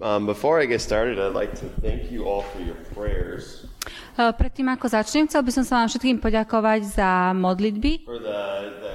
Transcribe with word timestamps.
Um, 0.00 0.26
before 0.26 0.60
I 0.62 0.66
get 0.66 0.78
started, 0.80 1.18
I'd 1.18 1.34
like 1.34 1.58
to 1.58 1.66
thank 1.82 2.12
you 2.12 2.22
all 2.24 2.42
for 2.42 2.60
your 2.62 2.78
prayers, 2.94 3.66
E, 4.14 4.22
Predtým 4.34 4.66
ako 4.68 4.90
začnem, 4.90 5.26
chcel 5.26 5.42
by 5.42 5.52
som 5.54 5.62
sa 5.62 5.74
vám 5.78 5.88
všetkým 5.90 6.18
poďakovať 6.18 6.80
za 6.86 7.10
modlitby, 7.34 8.02
for 8.02 8.18
the, 8.18 8.42
the, 8.82 8.94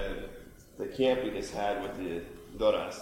the 0.84 0.88
camp 0.92 1.24
we 1.24 1.31
just 1.31 1.52
had 1.52 1.79
with 1.79 1.96
the 1.96 2.24
Doras. 2.55 3.00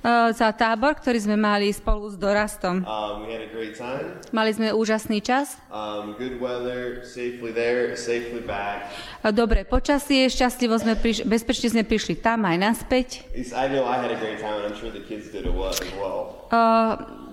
e, 0.00 0.32
za 0.32 0.48
tábor, 0.52 0.96
ktorý 0.96 1.20
sme 1.20 1.36
mali 1.36 1.68
spolu 1.68 2.08
s 2.08 2.16
Dorastom. 2.16 2.84
Um, 2.84 3.24
we 3.24 3.32
had 3.32 3.44
a 3.44 3.52
great 3.52 3.76
time. 3.76 4.16
Mali 4.32 4.52
sme 4.52 4.72
úžasný 4.72 5.20
čas, 5.20 5.56
Um, 5.68 6.16
good 6.16 6.40
weather, 6.40 7.04
safely 7.04 7.52
there, 7.52 7.92
safely 7.96 8.40
back. 8.40 8.88
dobré 9.24 9.64
počasie, 9.64 10.28
šťastlivo 10.28 10.76
sme 10.76 10.96
priš- 10.96 11.24
bezpečne 11.24 11.68
sme 11.68 11.84
prišli 11.84 12.16
tam 12.16 12.44
aj 12.44 12.56
naspäť. 12.60 13.08
At 13.28 13.36
least 13.36 13.52
I 13.56 13.68
know 13.72 13.84
I 13.88 14.00
had 14.00 14.12
a 14.12 14.16
great 14.20 14.36
time, 14.36 14.56
and 14.64 14.68
I'm 14.68 14.76
sure 14.76 14.92
the 14.92 15.04
kids 15.04 15.28
did 15.32 15.48
as 15.48 15.52
well. 15.52 15.72
As 15.72 15.80
well. 15.96 16.44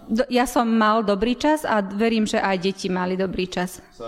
Do- 0.08 0.28
Ja 0.30 0.46
som 0.46 0.66
mal 0.68 1.02
dobrý 1.02 1.36
čas 1.36 1.66
a 1.66 1.82
verím, 1.82 2.26
že 2.26 2.38
aj 2.38 2.58
deti 2.62 2.88
mali 2.88 3.16
dobrý 3.16 3.46
čas. 3.46 3.82
So 3.92 4.06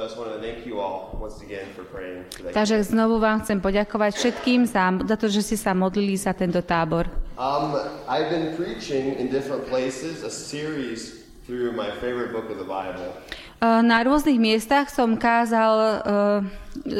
Takže 2.54 2.84
znovu 2.84 3.20
vám 3.20 3.42
chcem 3.44 3.58
poďakovať 3.58 4.12
všetkým 4.16 4.66
za, 4.66 4.94
za 5.04 5.16
to, 5.18 5.28
že 5.28 5.42
ste 5.44 5.58
sa 5.58 5.72
modlili 5.74 6.16
za 6.16 6.34
tento 6.34 6.62
tábor. 6.62 7.10
Um, 7.38 7.78
I've 8.10 8.30
been 8.30 8.58
preaching 8.58 9.18
in 9.18 9.30
different 9.30 9.70
places 9.70 10.26
a 10.26 10.32
series 10.32 11.28
through 11.46 11.72
my 11.74 11.94
favorite 12.02 12.34
book 12.34 12.50
of 12.50 12.58
the 12.58 12.68
Bible. 12.68 13.14
E, 13.62 13.82
Na 13.82 14.04
rôznych 14.04 14.38
miestach 14.38 14.90
som 14.90 15.16
kázal 15.16 15.74
e, 15.78 15.96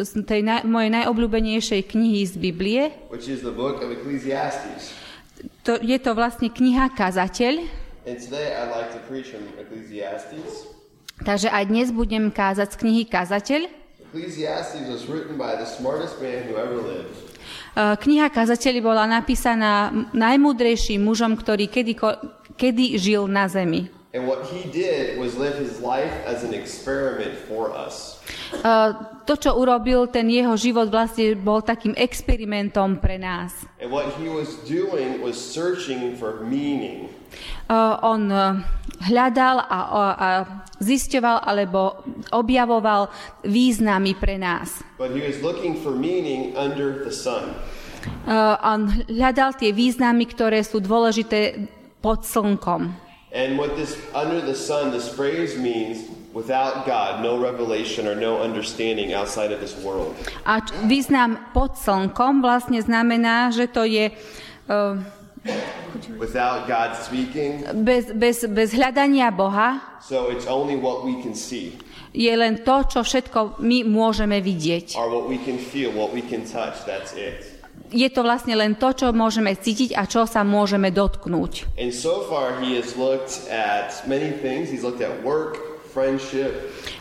z 0.06 0.24
tej 0.24 0.42
naj, 0.46 0.62
mojej 0.64 0.92
najobľúbenejšej 0.94 1.82
knihy 1.90 2.22
z 2.24 2.34
Biblie. 2.38 2.84
which 3.10 3.28
is 3.28 3.42
the 3.42 3.52
book 3.54 3.82
of 3.82 3.92
Ecclesiastes. 3.92 4.94
To, 5.68 5.78
je 5.78 5.98
to 6.00 6.18
vlastne 6.18 6.50
kniha 6.50 6.90
Kazateľ. 6.96 7.87
And 8.08 8.16
today 8.16 8.56
I'd 8.56 8.72
like 8.72 8.96
to 8.96 9.00
preach 9.12 9.36
from 9.36 9.44
Ecclesiastes. 9.60 10.72
Takže 11.28 11.52
aj 11.52 11.64
dnes 11.68 11.92
budem 11.92 12.32
kázať 12.32 12.72
z 12.72 12.76
knihy 12.80 13.04
Kazateľ. 13.04 13.68
Ecclesiastes 14.00 14.88
was 14.88 15.04
written 15.12 15.36
by 15.36 15.60
the 15.60 15.68
smartest 15.68 16.16
man 16.24 16.48
who 16.48 16.56
ever 16.56 16.80
lived. 16.80 17.12
E, 17.76 18.00
Kniha 18.00 18.32
Kazateľ 18.32 18.80
bola 18.80 19.04
napísaná 19.12 19.92
najmúdrejším 20.16 21.04
mužom, 21.04 21.36
ktorý 21.36 21.68
kedy, 21.68 22.00
kedy 22.56 22.96
žil 22.96 23.28
na 23.28 23.52
zemi. 23.52 23.92
And 24.18 24.26
what 24.26 24.50
he 24.50 24.66
did 24.66 25.22
was 25.22 25.38
live 25.38 25.62
his 25.62 25.78
life 25.78 26.10
as 26.26 26.42
an 26.42 26.58
experiment 26.58 27.38
for 27.46 27.70
us. 27.70 28.18
E, 28.50 28.74
To, 29.28 29.36
čo 29.36 29.60
urobil, 29.60 30.08
ten 30.08 30.32
jeho 30.32 30.56
život 30.56 30.88
vlastne 30.88 31.36
bol 31.36 31.60
takým 31.60 31.92
experimentom 32.00 32.96
pre 32.96 33.20
nás. 33.20 33.52
And 33.78 33.92
what 33.92 34.16
he 34.16 34.32
was 34.32 34.56
doing 34.64 35.20
was 35.20 35.36
searching 35.36 36.16
for 36.16 36.48
meaning. 36.48 37.12
Uh, 37.68 38.00
on 38.00 38.32
uh, 38.32 38.64
hľadal 39.04 39.60
a, 39.68 39.68
a, 39.68 40.04
a 40.16 40.30
zisťoval 40.80 41.44
alebo 41.44 42.00
objavoval 42.32 43.12
významy 43.44 44.16
pre 44.16 44.40
nás. 44.40 44.80
But 44.96 45.12
he 45.12 45.22
was 45.28 45.44
looking 45.44 45.76
for 45.76 45.92
meaning 45.92 46.56
under 46.56 47.04
the 47.04 47.12
sun. 47.12 47.52
Uh, 48.24 48.56
on 48.64 49.04
hľadal 49.12 49.60
tie 49.60 49.76
významy, 49.76 50.24
ktoré 50.32 50.64
sú 50.64 50.80
dôležité 50.80 51.68
pod 52.00 52.24
slnkom. 52.24 53.07
And 53.32 53.60
what 53.60 53.76
this 53.76 54.00
under 54.16 54.40
the 54.40 54.56
sun, 54.56 54.92
this 54.92 55.12
phrase 55.12 55.60
means 55.60 56.08
without 56.32 56.86
God, 56.86 57.24
no 57.24 57.36
revelation 57.36 58.08
or 58.08 58.16
no 58.16 58.40
understanding 58.40 59.12
outside 59.12 59.52
of 59.52 59.60
this 59.60 59.76
world. 59.84 60.16
A 60.48 60.64
význam 60.88 61.36
pod 61.52 61.76
slnkom 61.76 62.40
vlastne 62.40 62.80
znamená, 62.80 63.52
že 63.52 63.68
to 63.68 63.84
je 63.84 64.16
uh, 64.72 64.96
Without 66.20 66.68
God 66.68 66.96
speaking, 67.00 67.64
bez, 67.84 68.12
bez, 68.12 68.44
bez 68.52 68.76
hľadania 68.76 69.32
Boha, 69.32 69.80
so 70.04 70.28
it's 70.28 70.44
only 70.44 70.76
what 70.76 71.08
we 71.08 71.24
can 71.24 71.32
see. 71.32 71.80
je 72.12 72.34
len 72.36 72.64
to, 72.68 72.84
čo 72.84 73.00
všetko 73.04 73.64
my 73.64 73.88
môžeme 73.88 74.44
vidieť. 74.44 75.00
or 75.00 75.08
what 75.08 75.32
we 75.32 75.40
can 75.40 75.56
feel, 75.56 75.96
what 75.96 76.12
we 76.12 76.20
can 76.20 76.44
touch, 76.44 76.84
that's 76.84 77.16
it. 77.16 77.57
Je 77.92 78.10
to 78.12 78.24
vlastne 78.24 78.52
len 78.56 78.76
to, 78.76 78.92
čo 78.92 79.16
môžeme 79.16 79.56
cítiť 79.56 79.96
a 79.96 80.04
čo 80.04 80.28
sa 80.28 80.44
môžeme 80.44 80.92
dotknúť. 80.92 81.80
And 81.80 81.96
so 81.96 82.28
far, 82.28 82.60
he 82.60 82.76
has 82.76 82.96
looked 83.00 83.48
at 83.48 83.96
many 84.08 84.36
things. 84.44 84.68
He's 84.68 84.84
looked 84.84 85.00
at 85.00 85.24
work, 85.24 85.58
friendship, 85.92 86.52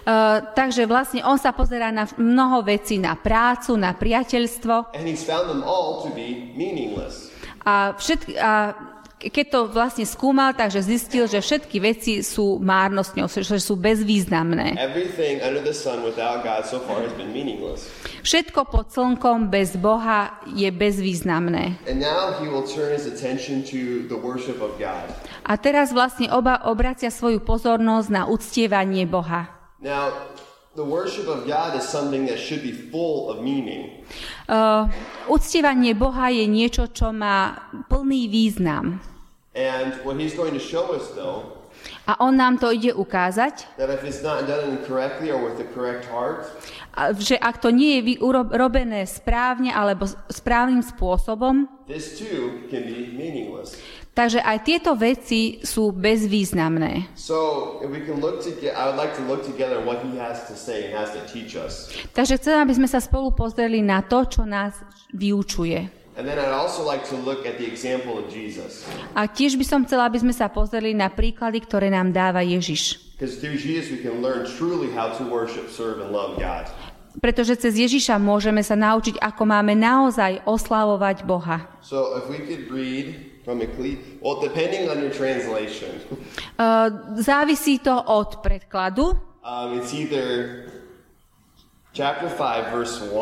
Uh, 0.07 0.39
takže 0.55 0.87
vlastne 0.87 1.19
on 1.27 1.35
sa 1.35 1.51
pozerá 1.51 1.91
na 1.91 2.07
mnoho 2.15 2.63
vecí, 2.63 2.95
na 2.95 3.19
prácu, 3.19 3.75
na 3.75 3.91
priateľstvo 3.91 4.95
and 4.95 5.03
he's 5.03 5.27
found 5.27 5.51
them 5.51 5.67
all 5.67 6.07
to 6.07 6.15
be 6.15 6.55
meaningless. 6.55 7.35
a, 7.67 7.91
všetky, 7.99 8.39
a 8.39 8.71
keď 9.19 9.47
to 9.51 9.61
vlastne 9.67 10.07
skúmal, 10.07 10.55
takže 10.55 10.87
zistil, 10.87 11.27
že 11.27 11.43
všetky 11.43 11.83
veci 11.83 12.13
sú 12.23 12.63
márnosťou, 12.63 13.27
že 13.27 13.59
sú 13.59 13.75
bezvýznamné. 13.75 14.79
Everything 14.79 15.43
under 15.43 15.59
the 15.59 15.75
sun 15.75 16.07
without 16.07 16.47
God 16.47 16.69
so 16.71 16.79
Všetko 18.27 18.67
pod 18.67 18.91
slnkom 18.91 19.55
bez 19.55 19.79
Boha 19.79 20.43
je 20.51 20.67
bezvýznamné. 20.67 21.79
A 25.47 25.53
teraz 25.63 25.95
vlastne 25.95 26.27
oba 26.35 26.59
obracia 26.67 27.15
svoju 27.15 27.39
pozornosť 27.39 28.09
na 28.11 28.27
uctievanie 28.27 29.07
Boha. 29.07 29.47
Now, 29.79 30.11
the 30.75 30.83
worship 30.83 31.31
of 31.31 31.47
God 31.47 31.79
is 31.79 31.87
something 31.87 32.27
that 32.27 32.43
should 32.43 32.67
be 32.67 32.75
full 32.75 33.31
of 33.31 33.47
meaning. 33.47 34.03
Uh, 34.51 34.91
uctievanie 35.31 35.95
Boha 35.95 36.27
je 36.35 36.51
niečo, 36.51 36.91
čo 36.91 37.15
má 37.15 37.71
plný 37.87 38.27
význam. 38.27 38.99
And 39.55 40.03
what 40.03 40.19
he's 40.19 40.35
going 40.35 40.59
to 40.59 40.59
show 40.59 40.91
us, 40.91 41.15
though, 41.15 41.57
A 42.07 42.15
on 42.23 42.39
nám 42.39 42.59
to 42.63 42.71
ide 42.71 42.95
ukázať, 42.95 43.79
that 43.79 43.91
if 43.91 44.07
it's 44.07 44.23
not 44.23 44.47
done 44.47 44.79
correctly 44.87 45.35
or 45.35 45.43
with 45.43 45.59
the 45.59 45.67
correct 45.75 46.07
heart, 46.07 46.47
že 47.21 47.37
ak 47.37 47.61
to 47.61 47.69
nie 47.69 48.01
je 48.01 48.01
vy- 48.03 48.21
uro- 48.25 48.49
robené 48.49 49.05
správne 49.05 49.69
alebo 49.69 50.09
správnym 50.33 50.81
spôsobom, 50.81 51.69
this 51.85 52.17
too 52.17 52.65
can 52.73 52.89
be 52.89 53.13
meaningless. 53.13 53.77
takže 54.17 54.41
aj 54.41 54.59
tieto 54.65 54.97
veci 54.97 55.61
sú 55.61 55.93
bezvýznamné. 55.93 57.13
So, 57.13 57.79
like 57.85 58.09
to. 59.13 59.23
Takže 62.17 62.35
chcem, 62.41 62.57
aby 62.57 62.73
sme 62.73 62.89
sa 62.89 63.01
spolu 63.05 63.29
pozreli 63.37 63.85
na 63.85 64.01
to, 64.01 64.25
čo 64.25 64.43
nás 64.49 64.73
vyučuje. 65.13 66.07
And 66.17 66.25
then 66.25 66.41
I'd 66.41 66.49
also 66.49 66.81
like 66.81 67.05
to 67.13 67.17
look 67.21 67.45
at 67.45 67.61
the 67.61 67.69
example 67.69 68.17
of 68.17 68.33
Jesus. 68.33 68.89
A 69.13 69.29
tiež 69.29 69.61
by 69.61 69.65
som 69.69 69.85
chcela, 69.85 70.09
aby 70.09 70.17
sme 70.17 70.33
sa 70.33 70.49
pozreli 70.49 70.97
na 70.97 71.13
príklady, 71.13 71.61
ktoré 71.61 71.93
nám 71.93 72.09
dáva 72.09 72.41
Ježiš. 72.41 73.05
Because 73.21 73.37
through 73.37 73.61
Jesus, 73.61 73.93
we 73.93 74.01
can 74.01 74.25
learn 74.25 74.49
truly 74.57 74.89
how 74.97 75.13
to 75.13 75.25
worship, 75.29 75.69
serve, 75.69 76.01
and 76.01 76.17
love 76.17 76.41
God. 76.41 76.69
Pretože 77.17 77.57
cez 77.57 77.75
Ježiša 77.75 78.21
môžeme 78.21 78.61
sa 78.61 78.77
naučiť, 78.77 79.17
ako 79.19 79.43
máme 79.45 79.73
naozaj 79.73 80.45
oslavovať 80.45 81.25
Boha. 81.25 81.65
So, 81.81 82.21
if 82.21 82.29
we 82.29 82.45
could 82.45 82.69
read 82.69 83.41
from 83.41 83.63
Ecclesiastes, 83.63 84.21
well, 84.21 84.37
depending 84.39 84.91
on 84.91 85.01
your 85.01 85.13
translation, 85.13 85.97
Uh, 86.57 86.89
závisí 87.21 87.79
to 87.79 87.93
od 87.93 88.41
predkladu. 88.41 89.13
um, 89.45 89.77
it's 89.77 89.93
either 89.93 90.65
chapter 91.93 92.29
5, 92.29 92.73
verse 92.73 92.97
1, 93.01 93.13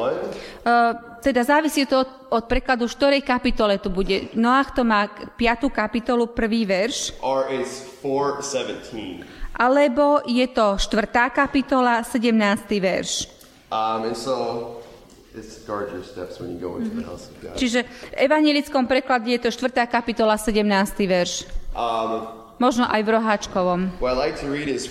Uh, 0.63 0.95
teda 1.19 1.43
závisí 1.45 1.87
to 1.87 2.01
od, 2.03 2.11
od 2.31 2.45
prekladu, 2.47 2.87
v 2.87 2.95
ktorej 2.95 3.23
kapitole 3.23 3.79
to 3.79 3.91
bude. 3.91 4.35
Noach 4.35 4.71
to 4.75 4.83
má 4.87 5.07
5. 5.07 5.71
kapitolu, 5.71 6.27
prvý 6.31 6.63
verš, 6.67 7.15
or 7.23 7.47
it's 7.51 7.83
4:17. 8.03 9.23
alebo 9.55 10.23
je 10.27 10.47
to 10.51 10.75
4. 10.79 11.31
kapitola, 11.31 12.03
17. 12.03 12.35
verš. 12.79 13.13
Um, 13.73 14.09
and 14.09 14.17
so, 14.17 14.37
God. 17.43 17.59
Čiže 17.59 17.83
v 17.83 18.15
evangelickom 18.23 18.87
preklade 18.87 19.35
je 19.35 19.41
to 19.43 19.51
4. 19.51 19.83
kapitola, 19.91 20.39
17. 20.39 20.63
verš. 21.11 21.51
Um, 21.75 22.45
Možno 22.63 22.87
aj 22.87 23.03
v 23.03 23.09
roháčkovom. 23.19 23.81
like 24.15 24.39
to 24.39 24.47
read 24.47 24.71
is 24.71 24.87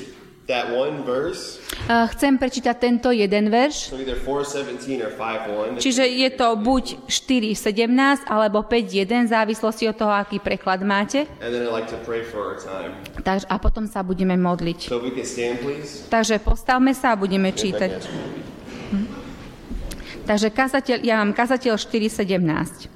that 0.51 0.67
one 0.75 1.07
verse, 1.07 1.63
Uh, 1.87 2.07
chcem 2.11 2.35
prečítať 2.35 2.75
tento 2.79 3.11
jeden 3.11 3.47
verš. 3.47 3.91
so 3.91 3.99
either 3.99 4.19
4:17 4.19 4.99
or 5.03 5.11
5:1. 5.15 5.79
Čiže 5.79 6.03
je 6.03 6.29
to 6.35 6.55
buď 6.59 7.07
4.17 7.07 8.23
alebo 8.27 8.63
5.1, 8.67 9.27
v 9.27 9.31
závislosti 9.31 9.87
od 9.91 9.95
toho, 9.95 10.11
aký 10.11 10.43
preklad 10.43 10.83
máte. 10.83 11.23
And 11.39 11.55
then 11.55 11.67
like 11.71 11.87
to 11.87 11.99
pray 12.03 12.23
for 12.23 12.43
our 12.43 12.59
time. 12.59 12.99
Takže, 13.23 13.47
a 13.47 13.55
potom 13.59 13.87
sa 13.87 14.03
budeme 14.03 14.35
modliť. 14.35 14.79
So 14.91 14.99
if 14.99 15.07
we 15.07 15.11
can 15.15 15.23
stand. 15.27 15.59
Takže 16.11 16.39
postavme 16.43 16.91
sa 16.91 17.15
a 17.15 17.19
budeme 17.19 17.51
čítať. 17.55 18.03
Takže 20.23 20.55
kazateľ, 20.55 20.97
ja 21.03 21.19
mám 21.19 21.35
kazateľ 21.35 21.75
4.17. 21.75 22.87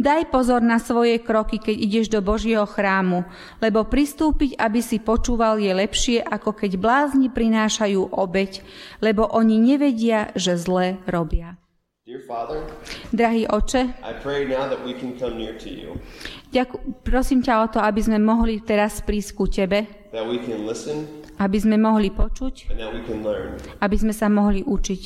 Daj 0.00 0.32
pozor 0.32 0.64
na 0.64 0.80
svoje 0.80 1.20
kroky, 1.20 1.60
keď 1.60 1.76
ideš 1.76 2.06
do 2.08 2.24
Božieho 2.24 2.64
chrámu, 2.64 3.28
lebo 3.60 3.84
pristúpiť, 3.84 4.56
aby 4.56 4.80
si 4.80 4.96
počúval, 4.96 5.60
je 5.60 5.72
lepšie, 5.72 6.18
ako 6.24 6.56
keď 6.56 6.80
blázni 6.80 7.28
prinášajú 7.28 8.12
obeď, 8.12 8.64
lebo 9.04 9.28
oni 9.28 9.60
nevedia, 9.60 10.32
že 10.32 10.56
zle 10.56 11.00
robia. 11.04 11.60
Father, 12.28 12.60
Drahý 13.14 13.48
oče, 13.48 14.04
I 14.04 14.12
pray 14.20 14.44
now 14.44 14.68
that 14.68 14.84
we 14.84 14.92
can 14.92 15.16
come 15.16 15.38
near 15.38 15.56
to 15.56 15.70
you, 15.72 15.96
ďaku, 16.52 17.00
prosím 17.00 17.40
ťa 17.40 17.54
o 17.64 17.66
to, 17.72 17.78
aby 17.80 18.04
sme 18.04 18.20
mohli 18.20 18.60
teraz 18.60 19.00
prísť 19.00 19.30
ku 19.32 19.48
tebe, 19.48 19.88
that 20.12 20.26
we 20.28 20.36
can 20.44 20.68
listen, 20.68 21.08
aby 21.42 21.58
sme 21.58 21.76
mohli 21.76 22.14
počuť, 22.14 22.70
aby 23.82 23.96
sme 23.98 24.14
sa 24.14 24.30
mohli 24.30 24.62
učiť. 24.62 25.02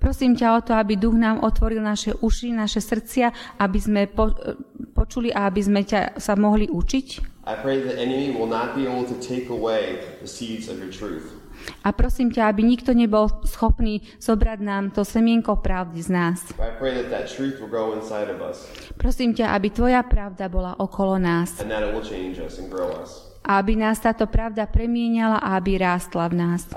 Prosím 0.00 0.32
ťa 0.32 0.48
o 0.56 0.60
to, 0.64 0.72
aby 0.76 0.94
duch 0.96 1.16
nám 1.16 1.44
otvoril 1.44 1.80
naše 1.84 2.16
uši, 2.16 2.56
naše 2.56 2.80
srdcia, 2.80 3.56
aby 3.60 3.78
sme 3.80 4.02
po, 4.08 4.32
počuli 4.96 5.28
a 5.28 5.44
aby 5.48 5.60
sme 5.60 5.80
ťa 5.84 6.20
sa 6.20 6.36
mohli 6.36 6.68
učiť. 6.68 7.06
I 7.44 7.56
pray 7.56 7.80
the 7.80 7.96
enemy 7.96 8.36
will 8.36 8.48
not 8.48 8.76
be 8.76 8.84
able 8.84 9.04
to 9.08 9.16
take 9.16 9.48
away 9.48 10.04
the 10.20 10.28
seeds 10.28 10.68
of 10.68 10.76
your 10.78 10.92
truth. 10.92 11.39
A 11.80 11.92
prosím 11.96 12.28
ťa, 12.28 12.52
aby 12.52 12.62
nikto 12.62 12.92
nebol 12.92 13.28
schopný 13.48 14.04
zobrať 14.20 14.58
nám 14.60 14.84
to 14.92 15.04
semienko 15.04 15.58
pravdy 15.60 16.00
z 16.04 16.10
nás. 16.12 16.38
Prosím 19.00 19.30
ťa, 19.32 19.46
aby 19.56 19.68
tvoja 19.72 20.04
pravda 20.04 20.46
bola 20.52 20.76
okolo 20.76 21.16
nás 21.16 21.56
a 23.40 23.56
aby 23.56 23.72
nás 23.72 23.96
táto 23.98 24.28
pravda 24.28 24.68
premieniala 24.68 25.40
a 25.40 25.56
aby 25.56 25.80
rástla 25.80 26.28
v 26.28 26.34
nás. 26.36 26.68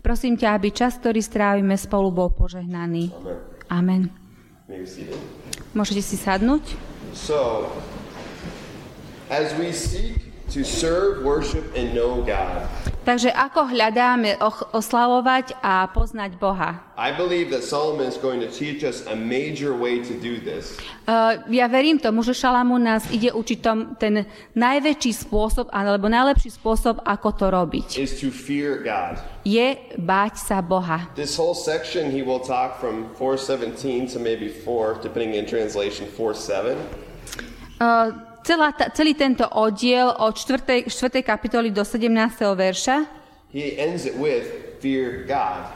Prosím 0.00 0.34
ťa, 0.40 0.48
aby 0.56 0.68
čas, 0.72 0.96
ktorý 0.96 1.20
strávime 1.20 1.76
spolu, 1.76 2.08
bol 2.08 2.30
požehnaný. 2.32 3.12
Amen. 3.68 4.08
Môžete 5.76 6.02
si 6.02 6.16
sadnúť? 6.16 6.64
So, 7.12 7.68
as 9.28 9.52
we 9.56 9.72
seek 9.72 10.27
to 10.50 10.64
serve, 10.64 11.24
worship, 11.24 11.64
and 11.76 11.94
know 11.94 12.22
God, 12.24 12.66
Takže 13.08 13.32
ako 13.32 13.72
hľadáme 13.72 14.36
oslavovať 14.76 15.56
a 15.64 15.88
poznať 15.88 16.36
Boha? 16.36 16.92
I 16.92 17.08
believe 17.16 17.48
that 17.56 17.64
Solomon 17.64 18.04
is 18.04 18.20
going 18.20 18.36
to 18.44 18.52
teach 18.52 18.84
us 18.84 19.00
a 19.08 19.16
major 19.16 19.72
way 19.72 20.04
to 20.04 20.12
do 20.20 20.36
this. 20.36 20.76
Uh, 21.08 21.40
ja 21.48 21.64
verím 21.72 21.96
tomu, 21.96 22.20
že 22.20 22.36
Šalamún 22.36 22.84
nás 22.84 23.08
ide 23.08 23.32
učiť 23.32 23.58
tom, 23.64 23.96
ten 23.96 24.28
najväčší 24.52 25.24
spôsob, 25.24 25.72
alebo 25.72 26.12
najlepší 26.12 26.52
spôsob, 26.52 27.00
ako 27.00 27.28
to 27.32 27.46
robiť. 27.48 27.88
Is 27.96 28.20
to 28.20 28.28
fear 28.28 28.84
God. 28.84 29.16
Je 29.40 29.80
báť 29.96 30.44
sa 30.44 30.60
Boha. 30.60 31.08
This 31.16 31.40
whole 31.40 31.56
section, 31.56 32.12
he 32.12 32.20
will 32.20 32.44
talk 32.44 32.76
from 32.76 33.08
417 33.16 34.12
to 34.12 34.20
maybe 34.20 34.52
4, 34.52 35.00
depending 35.00 35.40
in 35.40 35.48
translation, 35.48 36.04
4 36.12 36.36
7. 36.36 36.76
Uh, 37.80 38.27
celá 38.48 38.72
ta, 38.72 38.88
celý 38.88 39.12
tento 39.12 39.44
oddiel 39.44 40.08
od 40.08 40.32
4. 40.32 40.88
4. 40.88 41.20
kapitoly 41.20 41.68
do 41.68 41.84
17. 41.84 42.08
verša 42.56 43.04
He 43.52 43.76
ends 43.76 44.08
it 44.08 44.16
with 44.16 44.80
fear 44.80 45.28
God. 45.28 45.68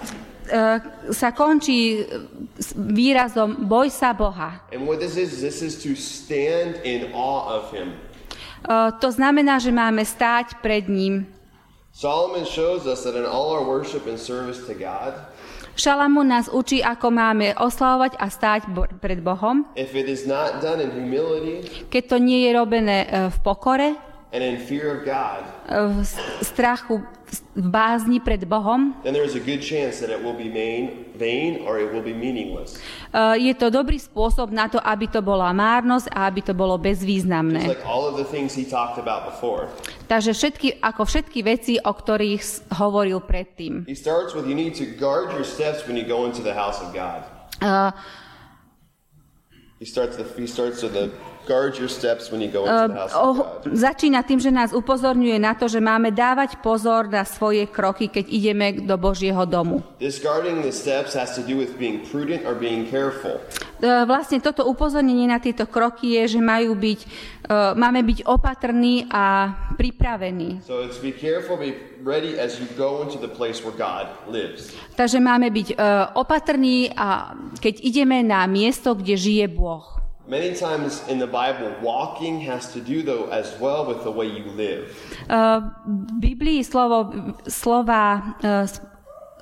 uh, 0.48 0.80
sa 1.12 1.32
končí 1.32 2.02
uh, 2.02 2.28
s 2.56 2.72
výrazom 2.76 3.68
boj 3.68 3.92
sa 3.92 4.16
Boha. 4.16 4.64
And 4.72 4.88
what 4.88 5.00
this 5.00 5.16
is, 5.16 5.40
this 5.40 5.60
is 5.62 5.80
to 5.84 5.94
stand 5.94 6.80
in 6.84 7.12
awe 7.12 7.60
of 7.60 7.70
him. 7.70 7.94
Uh, 8.62 8.94
to 9.02 9.10
znamená, 9.10 9.58
že 9.58 9.74
máme 9.74 10.06
stáť 10.06 10.62
pred 10.62 10.86
ním. 10.86 11.26
Solomon 11.92 12.48
shows 12.48 12.88
us 12.88 13.04
that 13.04 13.12
in 13.12 13.28
all 13.28 13.52
our 13.52 13.68
worship 13.68 14.08
and 14.08 14.16
service 14.16 14.64
to 14.64 14.72
God, 14.72 15.12
Šalamún 15.72 16.28
nás 16.28 16.52
učí, 16.52 16.84
ako 16.84 17.08
máme 17.08 17.56
oslavovať 17.56 18.20
a 18.20 18.26
stáť 18.28 18.68
pred 19.00 19.24
Bohom. 19.24 19.64
Keď 21.88 22.02
to 22.04 22.16
nie 22.20 22.40
je 22.44 22.50
robené 22.52 22.98
uh, 23.08 23.32
v 23.32 23.38
pokore, 23.40 24.11
and 24.32 24.40
in 24.40 24.56
fear 24.56 24.88
of 24.96 25.04
God, 25.04 25.44
v 25.68 26.00
strachu, 26.40 27.04
v 27.54 27.68
bázni 27.68 28.20
pred 28.20 28.48
Bohom, 28.48 28.96
then 29.04 29.12
there 29.12 29.24
is 29.28 29.36
a 29.36 29.44
good 29.44 29.60
chance 29.60 30.00
that 30.00 30.08
it 30.08 30.20
will 30.20 30.36
be 30.36 30.48
main, 30.48 31.12
vain 31.16 31.64
or 31.68 31.76
it 31.76 31.92
will 31.92 32.00
be 32.04 32.16
meaningless. 32.16 32.80
uh, 33.12 33.36
je 33.36 33.52
to 33.52 33.68
dobrý 33.68 34.00
spôsob 34.00 34.48
na 34.48 34.72
to, 34.72 34.80
aby 34.80 35.08
to 35.08 35.20
bola 35.20 35.52
márnosť 35.52 36.08
a 36.16 36.28
aby 36.32 36.40
to 36.44 36.56
bolo 36.56 36.80
bezvýznamné. 36.80 37.68
like 37.68 37.84
all 37.84 38.08
of 38.08 38.16
the 38.16 38.24
things 38.24 38.56
he 38.56 38.64
talked 38.64 38.96
about 38.96 39.28
before. 39.28 39.68
Takže 40.08 40.32
všetky, 40.32 40.68
ako 40.80 41.04
všetky 41.04 41.40
veci, 41.44 41.74
o 41.80 41.92
ktorých 41.92 42.72
hovoril 42.76 43.20
predtým. 43.24 43.84
He 43.88 43.96
starts 43.96 44.32
with 44.32 44.48
you 44.48 44.56
need 44.56 44.72
to 44.80 44.88
guard 44.96 45.32
your 45.32 45.44
steps 45.44 45.84
when 45.84 45.96
you 45.96 46.04
go 46.08 46.24
into 46.24 46.40
the 46.40 46.52
house 46.56 46.80
of 46.80 46.92
God. 46.96 47.24
Uh, 47.60 47.92
začína 53.66 54.22
tým, 54.22 54.38
že 54.38 54.50
nás 54.54 54.70
upozorňuje 54.70 55.42
na 55.42 55.58
to, 55.58 55.66
že 55.66 55.82
máme 55.82 56.14
dávať 56.14 56.62
pozor 56.62 57.10
na 57.10 57.26
svoje 57.26 57.66
kroky, 57.66 58.06
keď 58.06 58.24
ideme 58.30 58.66
do 58.78 58.94
Božieho 58.94 59.42
domu. 59.42 59.82
This 59.98 60.22
guarding 60.22 60.62
the 60.62 60.70
steps 60.70 61.18
has 61.18 61.34
to 61.34 61.42
do 61.42 61.58
with 61.58 61.74
being 61.82 62.06
prudent 62.06 62.46
or 62.46 62.54
being 62.54 62.86
careful. 62.86 63.42
E, 63.82 63.90
Vlastne 64.06 64.38
toto 64.38 64.62
upozornenie 64.62 65.26
na 65.26 65.42
tieto 65.42 65.66
kroky 65.66 66.14
je, 66.22 66.38
že 66.38 66.40
majú 66.40 66.78
byť, 66.78 67.00
e, 67.42 67.74
máme 67.74 68.02
byť 68.02 68.24
opatrní 68.24 69.06
a 69.10 69.50
pripravení. 69.76 70.60
So 70.66 70.82
it's 70.86 70.98
be 71.02 71.12
careful, 71.12 71.56
be 71.56 71.74
ready 72.02 72.38
as 72.38 72.60
you 72.60 72.66
go 72.76 73.02
into 73.02 73.18
the 73.18 73.28
place 73.28 73.60
where 73.64 73.74
God 73.74 74.06
lives. 74.30 74.70
Takže 74.96 75.20
máme 75.20 75.50
byť 75.50 75.68
e, 75.70 75.76
opatrní 76.14 76.90
a 76.96 77.34
keď 77.60 77.74
ideme 77.82 78.22
na 78.22 78.46
miesto, 78.46 78.94
kde 78.94 79.16
žije 79.16 79.48
Boh. 79.48 79.84
Many 80.22 80.54
times 80.54 81.02
in 81.10 81.18
the 81.18 81.26
Bible, 81.26 81.74
walking 81.82 82.46
has 82.46 82.70
to 82.72 82.80
do 82.80 83.02
though 83.02 83.26
as 83.34 83.50
well 83.58 83.82
with 83.82 84.06
the 84.06 84.14
way 84.14 84.30
you 84.30 84.46
live. 84.54 84.86
V 85.26 86.12
Biblii 86.22 86.62
slovo, 86.64 87.10
slova 87.50 88.22
s- 88.40 88.78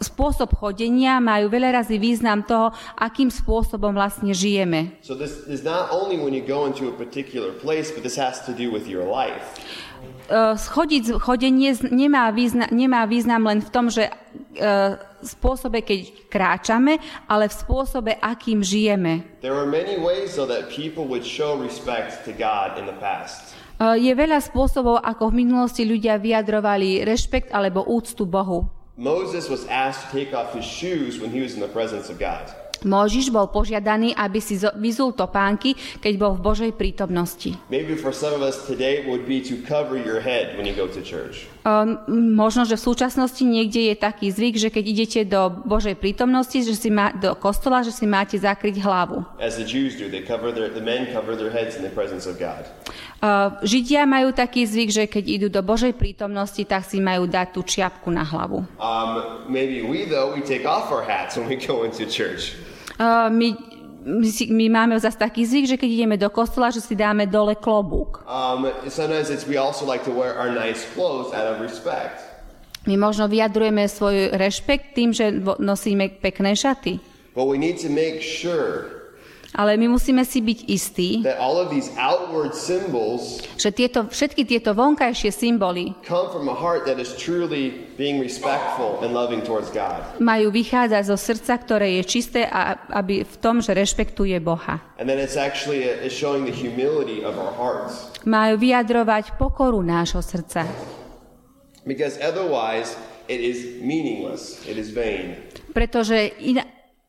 spôsob 0.01 0.57
chodenia 0.57 1.21
majú 1.21 1.53
veľa 1.53 1.85
razy 1.85 2.01
význam 2.01 2.43
toho, 2.43 2.73
akým 2.97 3.29
spôsobom 3.29 3.93
vlastne 3.93 4.33
žijeme. 4.33 4.97
So 5.05 5.13
this 5.13 5.45
is 5.47 5.61
not 5.61 5.93
only 5.93 6.17
when 6.17 6.33
you 6.33 6.41
go 6.41 6.65
into 6.65 6.89
a 6.89 6.95
particular 6.97 7.53
place, 7.53 7.93
but 7.93 8.03
this 8.03 8.17
has 8.17 8.41
to 8.49 8.53
do 8.57 8.73
with 8.73 8.89
your 8.89 9.05
life. 9.05 9.61
E, 10.29 10.57
Schodiť, 10.57 11.21
chodenie 11.21 11.77
nemá 11.93 12.33
význam, 12.33 12.69
nemá 12.73 13.05
význam 13.05 13.45
len 13.45 13.61
v 13.61 13.71
tom, 13.71 13.93
že 13.93 14.09
e, 14.09 14.13
spôsobe, 15.21 15.85
keď 15.85 16.33
kráčame, 16.33 16.97
ale 17.29 17.53
v 17.53 17.55
spôsobe, 17.55 18.17
akým 18.17 18.65
žijeme. 18.65 19.37
Je 23.81 24.13
veľa 24.13 24.39
spôsobov, 24.45 24.97
ako 25.01 25.23
v 25.33 25.39
minulosti 25.41 25.83
ľudia 25.89 26.21
vyjadrovali 26.21 27.05
rešpekt 27.05 27.49
alebo 27.53 27.85
úctu 27.85 28.25
Bohu. 28.29 28.80
Moses 29.01 29.49
was 29.49 29.65
asked 29.73 30.11
to 30.11 30.13
take 30.13 30.35
off 30.35 30.53
his 30.53 30.65
shoes 30.65 31.21
when 31.21 31.31
he 31.31 31.41
was 31.41 31.55
in 31.55 31.61
the 31.61 31.73
presence 31.73 32.11
of 32.11 32.21
God. 32.21 32.53
Možiš 32.85 33.33
bol 33.33 33.49
požiadaný, 33.49 34.13
aby 34.13 34.41
si 34.41 34.57
vyzul 34.57 35.17
topánky, 35.17 35.73
keď 36.01 36.15
bol 36.21 36.33
v 36.37 36.41
Božej 36.45 36.73
prítomnosti. 36.77 37.57
Maybe 37.73 37.97
for 37.97 38.13
some 38.13 38.37
of 38.37 38.45
us 38.45 38.65
today 38.69 39.05
would 39.09 39.25
be 39.25 39.41
to 39.41 39.57
cover 39.65 39.97
your 39.97 40.21
head 40.21 40.57
when 40.57 40.69
you 40.69 40.77
go 40.77 40.85
to 40.89 41.01
church. 41.01 41.49
Um, 41.65 42.01
možno, 42.37 42.65
že 42.65 42.81
v 42.81 42.93
súčasnosti 42.93 43.41
niekde 43.45 43.93
je 43.93 43.97
taký 43.97 44.33
zvyk, 44.33 44.57
že 44.57 44.69
keď 44.73 44.85
idete 44.85 45.21
do 45.29 45.49
Božej 45.65 45.97
prítomnosti, 45.97 46.57
že 46.61 46.73
si 46.73 46.89
má, 46.89 47.13
do 47.13 47.37
kostola, 47.37 47.85
že 47.85 47.93
si 47.93 48.09
máte 48.09 48.37
zakryť 48.37 48.81
hlavu. 48.81 49.25
As 49.37 49.61
the 49.61 49.65
Jews 49.69 49.97
do, 49.97 50.09
they 50.09 50.25
cover 50.25 50.53
their, 50.53 50.73
the 50.73 50.85
men 50.85 51.09
cover 51.13 51.37
their 51.37 51.53
heads 51.53 51.77
in 51.77 51.85
the 51.85 51.93
presence 51.93 52.25
of 52.25 52.41
God. 52.41 52.65
Uh, 53.21 53.61
Židia 53.61 54.09
majú 54.09 54.33
taký 54.33 54.65
zvyk, 54.65 54.89
že 54.89 55.05
keď 55.05 55.25
idú 55.29 55.47
do 55.53 55.61
Božej 55.61 55.93
prítomnosti, 55.93 56.65
tak 56.65 56.89
si 56.89 57.05
majú 57.05 57.29
dať 57.29 57.53
tú 57.53 57.61
čiapku 57.61 58.09
na 58.09 58.25
hlavu. 58.25 58.65
Um, 58.81 59.45
maybe 59.45 59.85
we, 59.85 60.09
though, 60.09 60.33
we 60.33 60.41
take 60.41 60.65
off 60.65 60.89
our 60.89 61.05
hats 61.05 61.37
when 61.37 61.45
we 61.45 61.61
go 61.61 61.85
into 61.85 62.09
church. 62.09 62.57
Uh, 62.97 63.29
my, 63.29 63.53
my, 64.09 64.25
si, 64.25 64.49
my 64.49 64.73
máme 64.73 64.97
zase 64.97 65.21
taký 65.21 65.45
zvyk, 65.45 65.69
že 65.69 65.77
keď 65.77 65.91
ideme 65.93 66.17
do 66.17 66.33
kostola, 66.33 66.73
že 66.73 66.81
si 66.81 66.97
dáme 66.97 67.29
dole 67.29 67.61
klobúk. 67.61 68.25
Um, 68.25 68.73
like 69.85 70.05
nice. 70.57 70.81
My 72.89 72.95
možno 72.97 73.25
vyjadrujeme 73.29 73.85
svoj 73.85 74.33
rešpekt 74.33 74.97
tým, 74.97 75.13
že 75.13 75.29
nosíme 75.61 76.09
pekné 76.25 76.57
šaty. 76.57 76.97
But 77.37 77.53
we 77.53 77.61
need 77.61 77.77
to 77.85 77.93
make 77.93 78.25
sure 78.25 79.00
Ale 79.51 79.75
my 79.75 79.91
musíme 79.91 80.23
si 80.23 80.39
byť 80.39 80.59
istí, 80.71 81.27
že 83.59 83.71
tieto, 83.75 84.07
všetky 84.07 84.47
tieto 84.47 84.71
vonkajšie 84.79 85.31
symboly 85.35 85.91
majú 90.23 90.47
vychádzať 90.55 91.03
zo 91.03 91.17
srdca, 91.19 91.53
ktoré 91.59 91.89
je 91.99 92.03
čisté 92.07 92.41
a 92.47 92.79
aby 92.95 93.27
v 93.27 93.37
tom, 93.43 93.59
že 93.59 93.75
rešpektuje 93.75 94.39
Boha. 94.39 94.79
Majú 98.23 98.55
vyjadrovať 98.55 99.25
pokoru 99.35 99.81
nášho 99.83 100.23
srdca. 100.23 100.63
Because 101.87 102.21
otherwise, 102.21 102.95
it 103.27 103.41
is 103.41 103.81
meaningless, 103.81 104.61
it 104.69 104.77
is 104.77 104.93
vain. 104.93 105.35
Pretože 105.73 106.37
ina, 106.45 106.63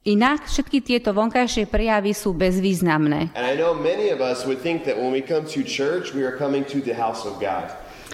inak 0.05 0.49
všetky 0.49 0.81
tieto 0.81 1.13
vonkajšie 1.13 1.69
prejavy 1.69 2.13
sú 2.17 2.33
bezvýznamné. 2.33 3.33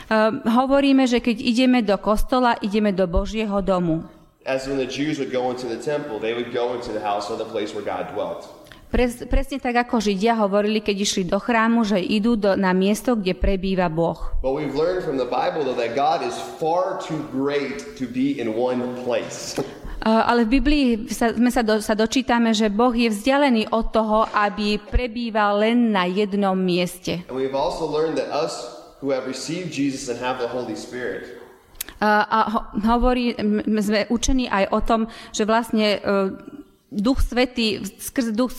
Uh, 0.08 0.40
hovoríme, 0.48 1.04
že 1.04 1.20
keď 1.20 1.38
ideme 1.44 1.80
do 1.84 1.98
kostola, 2.00 2.56
ideme 2.64 2.96
do 2.96 3.06
Božieho 3.08 3.60
domu. 3.60 4.08
As 4.48 4.64
when 4.64 4.80
the 4.80 4.88
Jews 4.88 5.20
would 5.20 5.36
go 5.36 5.52
into 5.52 5.68
the 5.68 5.76
temple, 5.76 6.24
they 6.24 6.32
would 6.32 6.56
go 6.56 6.72
into 6.72 6.96
the 6.96 7.04
house 7.04 7.28
or 7.28 7.36
the 7.36 7.44
place 7.44 7.76
where 7.76 7.84
God 7.84 8.16
dwelt. 8.16 8.48
Pres, 8.88 9.20
presne 9.28 9.60
tak, 9.60 9.76
ako 9.76 10.00
Židia 10.00 10.32
hovorili, 10.40 10.80
keď 10.80 10.96
išli 11.04 11.24
do 11.28 11.36
chrámu, 11.44 11.84
že 11.84 12.00
idú 12.00 12.40
do, 12.40 12.56
na 12.56 12.72
miesto, 12.72 13.20
kde 13.20 13.36
prebýva 13.36 13.92
Boh. 13.92 14.16
Bible 15.28 15.68
though 15.68 15.76
ale 20.08 20.48
v 20.48 20.50
Biblii 20.62 20.86
sa, 21.12 21.34
sme 21.34 21.52
sa, 21.52 21.62
do, 21.66 21.82
sa 21.84 21.98
dočítame, 21.98 22.54
že 22.54 22.72
Boh 22.72 22.94
je 22.94 23.12
vzdialený 23.12 23.74
od 23.74 23.92
toho, 23.92 24.24
aby 24.32 24.80
prebýval 24.80 25.66
len 25.66 25.92
na 25.92 26.06
jednom 26.08 26.56
mieste. 26.56 27.26
A 31.98 32.40
ho, 32.46 32.60
hovorí, 32.86 33.34
sme 33.82 34.00
učení 34.14 34.46
aj 34.48 34.66
o 34.70 34.80
tom, 34.86 35.02
že 35.34 35.50
vlastne 35.50 35.98
uh, 35.98 36.30
Duch 36.94 37.26
Svetý, 37.26 37.82
skrze, 37.98 38.32
duch, 38.32 38.54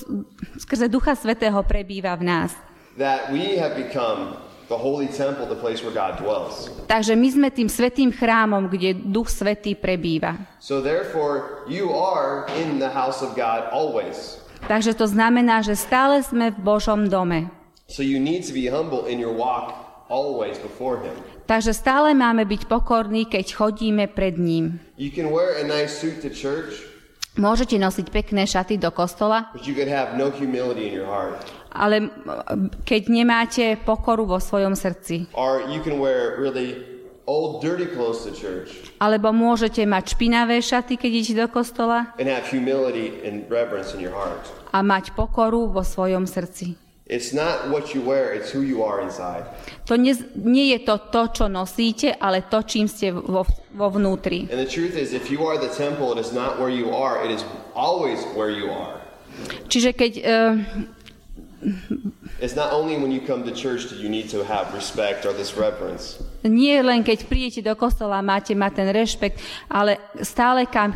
skrze 0.59 0.90
Ducha 0.90 1.14
Svetého 1.14 1.62
prebýva 1.62 2.19
v 2.19 2.25
nás. 2.26 2.52
that 2.99 3.33
we 3.33 3.57
have 3.57 3.76
become 3.76 4.37
the 4.69 4.77
holy 4.77 5.09
temple, 5.09 5.49
the 5.49 5.57
place 5.57 5.81
where 5.81 5.93
God 5.93 6.21
dwells. 6.21 6.69
Takže 6.87 7.17
my 7.17 7.29
sme 7.33 7.49
tým 7.49 7.69
svetým 7.69 8.13
chrámom, 8.13 8.69
kde 8.69 8.95
Duch 8.97 9.33
Svetý 9.33 9.73
prebýva. 9.75 10.37
So 10.61 10.85
therefore, 10.85 11.65
you 11.69 11.93
are 11.93 12.45
in 12.61 12.77
the 12.77 12.93
house 12.93 13.25
of 13.25 13.33
God 13.33 13.73
always. 13.73 14.41
Takže 14.69 14.93
to 14.95 15.09
znamená, 15.09 15.65
že 15.65 15.73
stále 15.79 16.21
sme 16.21 16.53
v 16.53 16.59
Božom 16.61 17.09
dome. 17.09 17.49
So 17.89 18.05
you 18.05 18.21
need 18.21 18.45
to 18.45 18.53
be 18.53 18.69
humble 18.69 19.09
in 19.09 19.17
your 19.17 19.33
walk 19.33 19.73
always 20.13 20.61
before 20.61 21.01
Him. 21.01 21.17
Takže 21.49 21.73
stále 21.73 22.13
máme 22.13 22.45
byť 22.45 22.69
pokorní, 22.69 23.25
keď 23.25 23.57
chodíme 23.57 24.13
pred 24.13 24.37
ním. 24.37 24.85
You 25.01 25.09
can 25.09 25.33
wear 25.33 25.57
a 25.57 25.65
nice 25.65 25.97
suit 25.97 26.21
to 26.21 26.29
church, 26.29 26.85
Môžete 27.39 27.79
nosiť 27.79 28.11
pekné 28.11 28.51
šaty 28.51 28.83
do 28.83 28.91
kostola, 28.91 29.55
but 29.55 29.63
you 29.63 29.71
could 29.71 29.87
have 29.87 30.19
no 30.19 30.27
humility 30.27 30.91
in 30.91 30.93
your 30.99 31.07
heart. 31.07 31.39
Ale 31.73 32.09
keď 32.85 33.03
nemáte 33.13 33.65
pokoru 33.85 34.25
vo 34.25 34.41
svojom 34.41 34.73
srdci. 34.73 35.29
Old, 37.29 37.61
dirty 37.61 37.85
clothes 37.85 38.25
to 38.25 38.33
church 38.33 38.89
Alebo 39.05 39.29
môžete 39.37 39.85
mať 39.85 40.17
špinavé 40.17 40.65
šaty, 40.65 40.97
keď 40.97 41.11
idete 41.13 41.35
do 41.37 41.47
kostola 41.53 42.17
and 42.17 42.25
have 42.25 42.49
humility 42.49 43.21
and 43.21 43.45
reverence 43.53 43.93
in 43.93 44.01
your 44.01 44.17
heart. 44.17 44.41
a 44.73 44.81
mať 44.81 45.13
pokoru 45.13 45.69
vo 45.69 45.85
svojom 45.85 46.25
srdci. 46.25 46.81
It's 47.05 47.37
not 47.37 47.69
what 47.69 47.93
you 47.93 48.01
wear, 48.01 48.33
it's 48.33 48.49
who 48.49 48.65
you 48.65 48.81
are 48.81 49.05
inside. 49.05 49.45
To 49.89 49.97
nie, 50.01 50.17
nie 50.41 50.73
je 50.77 50.89
to 50.89 50.97
to, 51.13 51.23
čo 51.33 51.45
nosíte, 51.53 52.17
ale 52.17 52.49
to, 52.49 52.65
čím 52.65 52.89
ste 52.89 53.13
vo, 53.13 53.45
vo 53.77 53.89
vnútri. 53.93 54.49
And 54.49 54.61
the 54.61 54.69
truth 54.69 54.97
is, 54.97 55.13
if 55.13 55.29
you 55.29 55.45
are 55.45 55.61
the 55.61 55.73
temple, 55.73 56.17
it 56.17 56.21
is 56.21 56.33
not 56.33 56.57
where 56.57 56.73
you 56.73 56.93
are, 56.93 57.21
it 57.21 57.33
is 57.33 57.45
always 57.77 58.25
where 58.33 58.49
you 58.49 58.73
are. 58.73 59.01
Čiže 59.69 59.93
keď... 59.93 60.13
Uh, 60.25 60.97
It's 62.38 62.55
not 62.55 62.71
only 62.73 62.95
when 62.99 63.11
you 63.11 63.21
come 63.21 63.43
to 63.43 63.55
church 63.55 63.91
that 63.91 63.99
you 63.99 64.09
need 64.09 64.31
to 64.31 64.47
have 64.47 64.71
respect 64.71 65.27
or 65.27 65.35
this 65.35 65.59
reverence. 65.59 66.23
nie 66.47 66.79
len 66.79 67.03
keď 67.03 67.27
prídete 67.27 67.61
do 67.67 67.75
kostola, 67.75 68.23
máte 68.23 68.55
mať 68.55 68.73
ten 68.79 68.88
rešpekt, 68.95 69.43
ale 69.67 69.99
stále, 70.23 70.71
kam, 70.71 70.95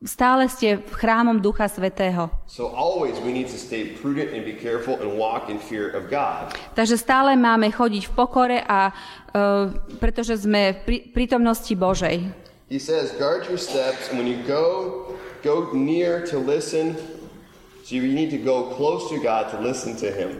stále 0.00 0.48
ste 0.48 0.80
v 0.80 0.94
chrámom 0.96 1.38
Ducha 1.44 1.68
Svetého. 1.68 2.32
So 2.48 2.72
always 2.72 3.20
we 3.20 3.36
need 3.36 3.52
to 3.52 3.58
stay 3.60 3.94
prudent 3.94 4.32
and 4.32 4.42
be 4.48 4.56
careful 4.56 4.98
and 4.98 5.14
walk 5.14 5.52
in 5.52 5.60
fear 5.60 5.92
of 5.92 6.10
God. 6.10 6.56
Takže 6.74 6.98
stále 6.98 7.36
máme 7.36 7.70
chodiť 7.70 8.08
v 8.08 8.12
pokore, 8.16 8.58
a, 8.64 8.90
uh, 9.36 9.70
pretože 10.00 10.42
sme 10.42 10.72
v 10.72 10.78
prí- 10.88 11.04
prítomnosti 11.12 11.72
Božej. 11.76 12.32
He 12.72 12.80
says, 12.80 13.12
guard 13.20 13.44
your 13.52 13.60
steps, 13.60 14.08
and 14.08 14.16
when 14.16 14.24
you 14.24 14.40
go, 14.48 15.12
go 15.44 15.68
near 15.76 16.24
to 16.32 16.40
listen. 16.40 16.96
So 17.82 17.98
you 17.98 18.06
need 18.06 18.30
to 18.30 18.38
go 18.38 18.70
close 18.78 19.10
to 19.10 19.18
God 19.18 19.50
to 19.50 19.58
listen 19.58 19.98
to 19.98 20.10
Him. 20.10 20.38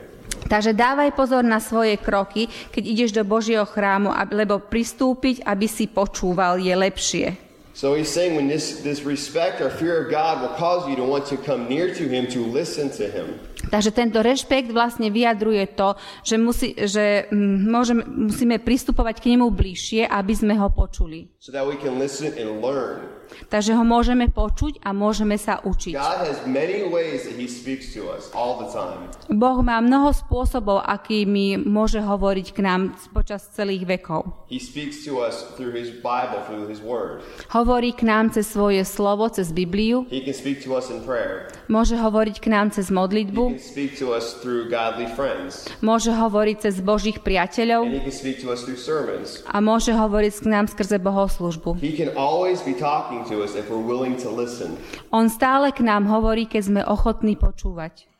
Takže 0.49 0.77
dávaj 0.77 1.17
pozor 1.17 1.41
na 1.47 1.63
svoje 1.63 1.97
kroky, 1.97 2.51
keď 2.71 2.83
ideš 2.85 3.11
do 3.17 3.25
Božieho 3.25 3.65
chrámu, 3.65 4.13
lebo 4.31 4.61
pristúpiť, 4.61 5.41
aby 5.49 5.65
si 5.65 5.89
počúval, 5.89 6.61
je 6.61 6.75
lepšie. 6.77 7.27
So 7.73 7.97
he's 7.97 8.13
saying 8.13 8.37
when 8.37 8.53
this, 8.53 8.85
this 8.85 9.01
respect 9.01 9.65
or 9.65 9.73
fear 9.73 10.05
of 10.05 10.13
God 10.13 10.45
will 10.45 10.53
cause 10.61 10.85
you 10.85 10.97
to 10.97 11.05
want 11.09 11.25
to 11.33 11.41
come 11.41 11.73
near 11.73 11.89
to 11.95 12.05
Him, 12.05 12.29
to 12.37 12.45
listen 12.45 12.93
to 13.01 13.09
Him. 13.09 13.41
Takže 13.73 13.89
tento 13.97 14.21
rešpekt 14.21 14.69
vlastne 14.69 15.09
vyjadruje 15.09 15.65
to, 15.73 15.97
že, 16.21 16.37
musí, 16.37 16.77
že 16.77 17.33
mm, 17.33 17.57
môžeme, 17.73 18.05
musíme 18.05 18.61
pristupovať 18.61 19.25
k 19.25 19.33
nemu 19.33 19.49
bližšie, 19.49 20.05
aby 20.05 20.33
sme 20.37 20.61
ho 20.61 20.69
počuli. 20.69 21.33
so. 22.13 22.29
Takže 23.49 23.73
ho 23.73 23.81
môžeme 23.81 24.29
počuť 24.29 24.85
a 24.85 24.93
môžeme 24.93 25.41
sa 25.41 25.59
učiť. 25.65 25.97
Boh 29.33 29.59
má 29.65 29.81
mnoho 29.81 30.13
spôsobov, 30.13 30.85
akými 30.85 31.57
môže 31.57 32.05
hovoriť 32.05 32.47
k 32.53 32.59
nám 32.61 32.81
počas 33.17 33.49
celých 33.57 33.89
vekov. 33.89 34.29
Bible. 36.05 37.25
Hovorí 37.57 37.91
k 37.97 38.03
nám 38.05 38.37
cez 38.37 38.47
svoje 38.53 38.85
slovo, 38.85 39.29
cez 39.33 39.49
Bibliu, 39.49 40.05
môže 41.69 41.97
hovoriť 41.97 42.37
k 42.37 42.47
nám 42.53 42.71
cez 42.77 42.93
modlitbu, 42.93 43.62
speak 43.63 43.95
to 43.97 44.11
us 44.11 44.37
through 44.43 44.67
godly 44.69 45.07
friends. 45.15 45.71
môže 45.81 46.11
hovoriť 46.11 46.57
cez 46.69 46.83
Božích 46.83 47.23
And 47.23 47.25
priateľov 47.25 47.83
He 47.89 48.03
can 48.03 48.13
speak 48.13 48.43
to 48.43 48.51
us 48.51 48.67
through 48.67 48.77
sermons. 48.77 49.47
a 49.47 49.63
môže 49.63 49.95
hovoriť 49.95 50.43
k 50.43 50.47
nám 50.51 50.67
skrze 50.67 50.99
bohoslužbu. 50.99 51.79
He 51.79 51.95
can 51.95 52.11
always 52.19 52.59
be 52.67 52.75
talking 52.75 53.23
to 53.31 53.41
us 53.41 53.55
if 53.55 53.71
we're 53.71 53.79
willing 53.81 54.19
to 54.21 54.29
listen. 54.29 54.75
On 55.15 55.31
stále 55.31 55.71
k 55.71 55.81
nám 55.81 56.11
hovorí, 56.11 56.51
keď 56.51 56.63
sme 56.67 56.83
ochotní 56.83 57.39
počúvať. 57.39 58.11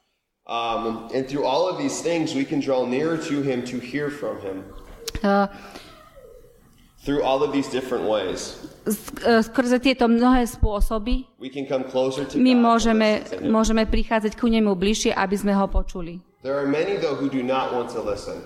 Um, 0.47 1.07
and 1.15 1.27
through 1.27 1.47
all 1.47 1.71
of 1.71 1.79
these 1.79 2.03
things, 2.03 2.35
we 2.35 2.43
can 2.43 2.59
draw 2.59 2.83
nearer 2.87 3.15
to 3.31 3.43
Him 3.43 3.63
to 3.71 3.79
hear 3.79 4.11
from 4.11 4.43
Him. 4.43 4.67
Uh, 5.23 5.47
Through 7.03 7.27
all 7.27 7.43
of 7.43 7.51
these 7.51 7.67
different 7.67 8.07
ways, 8.07 8.63
e, 8.87 9.43
skrze 9.43 9.83
tieto 9.83 10.07
mnohé 10.07 10.47
spôsoby 10.47 11.27
we 11.43 11.51
can 11.51 11.67
come 11.67 11.83
closer 11.83 12.23
to 12.23 12.39
my 12.39 12.55
môžeme, 12.55 13.27
môžeme 13.43 13.83
prichádzať 13.91 14.39
ku 14.39 14.47
nemu 14.47 14.71
bližšie, 14.79 15.11
aby 15.11 15.35
sme 15.35 15.51
ho 15.51 15.67
počuli. 15.67 16.23
There 16.47 16.55
are 16.55 16.67
many, 16.67 16.99
though, 16.99 17.19
who 17.19 17.31
do 17.31 17.43
not 17.43 17.75
want 17.75 17.91
to 17.95 18.03
listen. 18.03 18.39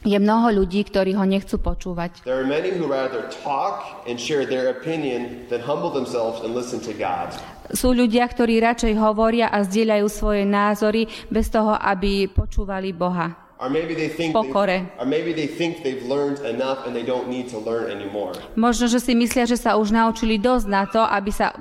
Je 0.00 0.16
mnoho 0.16 0.64
ľudí, 0.64 0.80
ktorí 0.88 1.12
ho 1.12 1.28
nechcú 1.28 1.60
počúvať. 1.60 2.24
There 2.24 2.40
are 2.40 2.48
many 2.48 2.72
who 2.72 2.88
rather 2.88 3.28
talk 3.44 4.06
and 4.08 4.16
share 4.16 4.48
their 4.48 4.72
opinion 4.72 5.44
than 5.52 5.60
humble 5.60 5.92
themselves 5.92 6.40
and 6.40 6.56
listen 6.56 6.80
to 6.88 6.96
God. 6.96 7.36
Sú 7.76 7.92
ľudia, 7.92 8.24
ktorí 8.24 8.64
radšej 8.64 8.96
hovoria 8.96 9.52
a 9.52 9.60
zdieľajú 9.60 10.06
svoje 10.08 10.48
názory 10.48 11.04
bez 11.28 11.52
toho, 11.52 11.76
aby 11.76 12.32
počúvali 12.32 12.96
Boha. 12.96 13.49
Or 13.60 13.68
maybe 13.68 13.92
they 13.92 14.08
think 14.08 14.32
Pokore. 14.32 14.88
they, 14.88 14.88
or 14.96 15.04
maybe 15.04 15.36
they 15.36 15.44
think 15.44 15.84
they've 15.84 16.00
learned 16.08 16.40
enough 16.48 16.88
and 16.88 16.96
they 16.96 17.04
don't 17.04 17.28
need 17.28 17.52
to 17.52 17.60
learn 17.60 17.92
anymore. 17.92 18.32
Možno, 18.56 18.88
že 18.88 19.04
si 19.04 19.12
myslia, 19.12 19.44
že 19.44 19.60
sa 19.60 19.76
už 19.76 19.92
naučili 19.92 20.40
dosť 20.40 20.64
na 20.64 20.88
to, 20.88 21.04
aby 21.04 21.28
sa, 21.28 21.52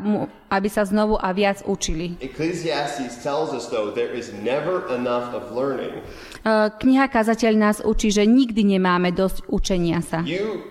aby 0.47 0.71
sa 0.71 0.87
znovu 0.87 1.19
a 1.19 1.35
viac 1.35 1.59
učili. 1.67 2.15
Ecclesiastes 2.23 3.19
tells 3.19 3.51
us 3.51 3.67
though 3.67 3.91
there 3.91 4.15
is 4.15 4.31
never 4.31 4.87
enough 4.95 5.35
of 5.35 5.51
learning. 5.51 5.99
E, 6.47 6.71
Kniha 6.79 7.11
Kazateľ 7.11 7.53
nás 7.59 7.77
učí, 7.83 8.15
že 8.15 8.23
nikdy 8.23 8.63
nemáme 8.79 9.11
dosť 9.11 9.51
učenia 9.51 9.99
sa. 9.99 10.23
You 10.23 10.63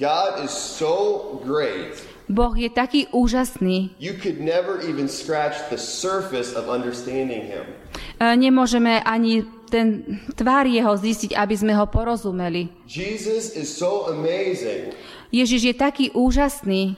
God 0.00 0.40
is 0.40 0.56
so 0.56 1.36
great. 1.44 2.00
Boh 2.32 2.56
je 2.56 2.72
taký 2.72 3.12
úžasný, 3.12 3.92
You 4.00 4.16
could 4.16 4.40
never 4.40 4.80
even 4.80 5.04
scratch 5.04 5.68
the 5.68 5.76
surface 5.76 6.56
of 6.56 6.72
understanding 6.72 7.44
him. 7.44 7.68
e, 8.16 8.24
nemôžeme 8.40 9.04
ani 9.04 9.44
ten 9.72 10.20
tvár 10.36 10.68
jeho 10.68 10.92
zistiť, 10.92 11.32
aby 11.32 11.54
sme 11.56 11.72
ho 11.72 11.88
porozumeli. 11.88 12.68
Jesus 12.84 13.56
is 13.56 13.72
so 13.72 14.12
amazing. 14.12 14.92
Ježiš 15.32 15.72
je 15.72 15.72
taký 15.72 16.06
úžasný, 16.12 16.92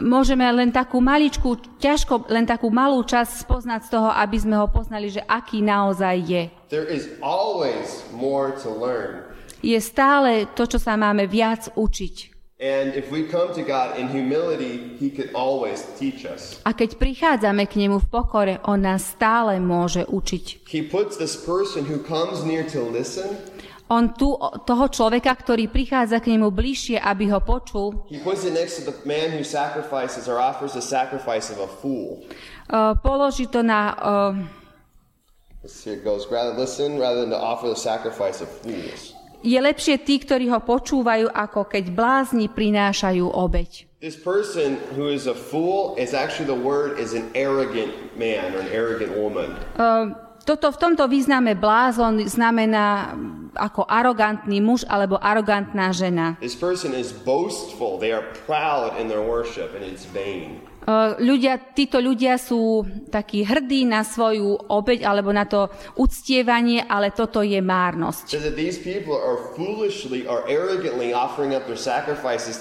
môžeme 0.00 0.44
len 0.56 0.72
takú 0.72 1.04
maličku, 1.04 1.60
ťažko, 1.84 2.32
len 2.32 2.48
takú 2.48 2.72
malú 2.72 3.04
časť 3.04 3.44
spoznať 3.44 3.80
z 3.84 3.92
toho, 3.92 4.08
aby 4.08 4.36
sme 4.40 4.56
ho 4.56 4.72
poznali, 4.72 5.12
že 5.12 5.20
aký 5.28 5.60
naozaj 5.60 6.16
je. 6.24 6.42
There 6.72 6.88
is 6.88 7.12
always 7.20 8.08
more 8.16 8.56
to 8.64 8.72
learn. 8.72 9.20
Je 9.60 9.76
stále 9.76 10.48
to, 10.56 10.64
čo 10.64 10.80
sa 10.80 10.96
máme 10.96 11.28
viac 11.28 11.68
učiť. 11.76 12.33
And 12.64 12.96
if 12.96 13.12
we 13.12 13.28
come 13.28 13.52
to 13.52 13.60
God 13.60 14.00
in 14.00 14.08
humility, 14.08 14.96
he 14.96 15.12
could 15.12 15.36
always 15.36 15.84
teach 16.00 16.24
us. 16.24 16.64
A 16.64 16.72
keď 16.72 16.96
prichádzame 16.96 17.68
k 17.68 17.76
nemu 17.84 18.00
v 18.00 18.08
pokore, 18.08 18.56
on 18.64 18.88
nás 18.88 19.04
stále 19.04 19.60
môže 19.60 20.08
učiť. 20.08 20.64
He 20.72 20.80
puts 20.80 21.20
this 21.20 21.36
person 21.36 21.84
who 21.84 22.00
comes 22.00 22.40
near 22.40 22.64
to 22.72 22.80
listen, 22.88 23.36
On 23.84 24.16
tu, 24.16 24.32
toho 24.64 24.88
človeka, 24.88 25.36
ktorý 25.36 25.68
prichádza 25.68 26.16
k 26.24 26.32
nemu 26.32 26.48
bližšie, 26.48 26.96
aby 26.96 27.28
ho 27.28 27.44
počul, 27.44 28.08
he 28.08 28.16
puts 28.16 28.48
it 28.48 28.56
next 28.56 28.80
to 28.80 28.88
the 28.88 28.96
man 29.04 29.28
who 29.28 29.44
sacrifices 29.44 30.24
or 30.24 30.40
offers 30.40 30.72
the 30.72 30.80
sacrifice 30.80 31.52
of 31.52 31.60
a 31.60 31.68
fool. 31.68 32.24
položí 33.04 33.44
to 33.52 33.60
na... 33.60 33.92
Uh, 34.00 34.32
Here 35.84 35.96
it 35.96 36.04
goes. 36.04 36.28
Rather 36.28 36.52
listen 36.56 37.00
rather 37.00 37.24
than 37.24 37.32
to 37.32 37.40
offer 37.40 37.68
the 37.68 37.76
sacrifice 37.76 38.44
of 38.44 38.48
fools. 38.48 39.13
Je 39.44 39.60
lepšie 39.60 40.00
tí, 40.00 40.16
ktorí 40.24 40.48
ho 40.48 40.56
počúvajú, 40.64 41.28
ako 41.28 41.68
keď 41.68 41.92
blázni 41.92 42.48
prinášajú 42.48 43.28
obeď. 43.28 43.84
This 44.00 44.16
person 44.16 44.80
who 44.96 45.12
is 45.12 45.28
a 45.28 45.36
fool 45.36 45.92
is 46.00 46.16
actually 46.16 46.48
the 46.48 46.56
word 46.56 46.96
is 46.96 47.12
an 47.12 47.28
arrogant 47.36 47.92
man 48.16 48.56
or 48.56 48.64
an 48.64 48.72
arrogant 48.72 49.12
woman. 49.12 49.52
Uh, 49.76 50.16
toto, 50.44 50.70
v 50.70 50.78
tomto 50.78 51.04
význame 51.08 51.56
blázon 51.56 52.28
znamená 52.28 53.16
ako 53.56 53.88
arogantný 53.88 54.60
muž 54.60 54.84
alebo 54.84 55.16
arogantná 55.16 55.90
žena. 55.90 56.36
Ľudia, 61.16 61.72
títo 61.72 61.96
ľudia 61.96 62.36
sú 62.36 62.84
takí 63.08 63.40
hrdí 63.40 63.88
na 63.88 64.04
svoju 64.04 64.68
obeď 64.68 65.08
alebo 65.08 65.32
na 65.32 65.48
to 65.48 65.72
uctievanie, 65.96 66.84
ale 66.84 67.08
toto 67.16 67.40
je 67.40 67.56
márnosť. 67.64 68.36
says 72.36 72.60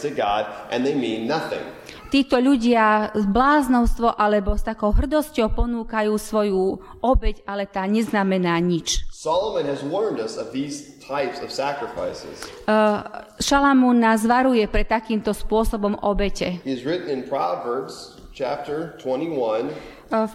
Títo 2.13 2.38
ľudia 2.38 3.10
z 3.17 3.25
bláznovstvo 3.25 4.13
alebo 4.13 4.53
s 4.53 4.62
takou 4.62 4.93
hrdosťou 4.93 5.50
ponúkajú 5.50 6.13
svoju 6.13 6.77
obeď, 7.01 7.41
ale 7.50 7.65
tá 7.65 7.89
neznamená 7.89 8.53
nič. 8.62 9.01
Solomon 9.10 9.65
has 9.65 9.82
warned 9.82 10.22
us 10.22 10.38
of 10.38 10.53
these 10.53 10.93
types 11.01 11.41
of 11.41 11.50
sacrifices. 11.50 12.46
Uh, 12.70 13.01
Šalamún 13.41 13.98
nás 13.98 14.29
varuje 14.29 14.62
pre 14.70 14.86
takýmto 14.86 15.34
spôsobom 15.34 15.98
obete. 16.05 16.62
Is 16.70 16.86
written 16.86 17.10
in 17.10 17.25
Proverbs 17.25 18.22
chapter 18.29 18.93
21, 19.01 19.74
Uh, 20.13 20.29
v 20.29 20.34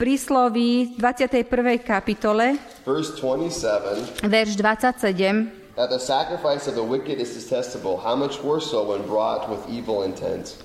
prísloví 0.00 0.96
21. 0.96 1.44
kapitole, 1.84 2.56
verse 2.88 3.12
27, 3.20 4.24
verš 4.24 4.56
27, 4.56 5.76
that 5.76 5.92
the 5.92 6.00
sacrifice 6.00 6.64
of 6.64 6.72
the 6.72 6.82
wicked 6.82 7.20
is 7.20 7.36
detestable, 7.36 8.00
how 8.00 8.16
much 8.16 8.40
worse 8.40 8.72
so 8.72 8.80
when 8.80 9.04
brought 9.04 9.44
with 9.52 9.60
evil 9.68 10.08
intent. 10.08 10.64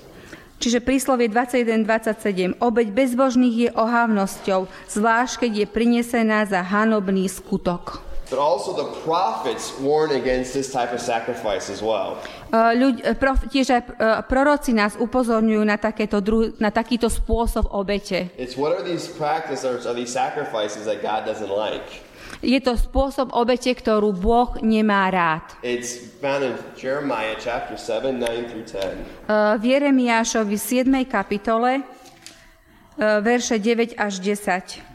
Čiže 0.62 0.84
príslovie 0.84 1.26
21.27. 1.28 2.60
Obeď 2.62 2.86
bezbožných 2.94 3.56
je 3.66 3.70
ohavnosťou, 3.74 4.70
zvlášť 4.90 5.46
keď 5.46 5.52
je 5.64 5.66
prinesená 5.68 6.46
za 6.46 6.62
hanobný 6.62 7.26
skutok. 7.26 8.13
But 8.30 8.40
also 8.40 8.72
the 8.72 8.88
prophets 9.04 9.76
warn 9.78 10.16
against 10.16 10.54
this 10.54 10.72
type 10.72 10.92
of 10.92 11.00
sacrifice 11.00 11.68
as 11.68 11.84
well. 11.84 12.18
Uh, 12.48 12.72
prof, 13.20 13.44
tiež 13.52 13.66
aj 13.68 13.82
proroci 14.30 14.72
nás 14.72 14.96
upozorňujú 14.96 15.62
na, 15.66 15.76
takéto 15.76 16.24
druh, 16.24 16.56
na 16.56 16.72
takýto 16.72 17.12
spôsob 17.12 17.68
obete. 17.74 18.32
It's 18.40 18.56
what 18.56 18.72
are 18.72 18.84
these 18.86 19.10
practices 19.10 19.84
or 19.84 19.92
these 19.92 20.14
sacrifices 20.14 20.88
that 20.88 21.04
God 21.04 21.28
doesn't 21.28 21.52
like? 21.52 21.84
Je 22.44 22.60
to 22.60 22.76
spôsob 22.76 23.32
obete, 23.32 23.72
ktorú 23.72 24.12
Boh 24.12 24.56
nemá 24.60 25.08
rád. 25.08 25.44
It's 25.64 25.96
found 26.20 26.44
in 26.44 26.54
Jeremiah 26.76 27.36
chapter 27.40 27.76
7, 27.76 28.20
9 28.20 28.50
through 28.52 28.66
10. 28.68 29.28
Uh, 29.28 29.56
v 29.60 29.76
Jeremiášovi 29.76 30.56
7. 30.56 30.88
kapitole, 31.08 31.80
uh, 31.80 33.20
verše 33.24 33.60
9 33.60 33.96
až 33.96 34.20
10. 34.20 34.93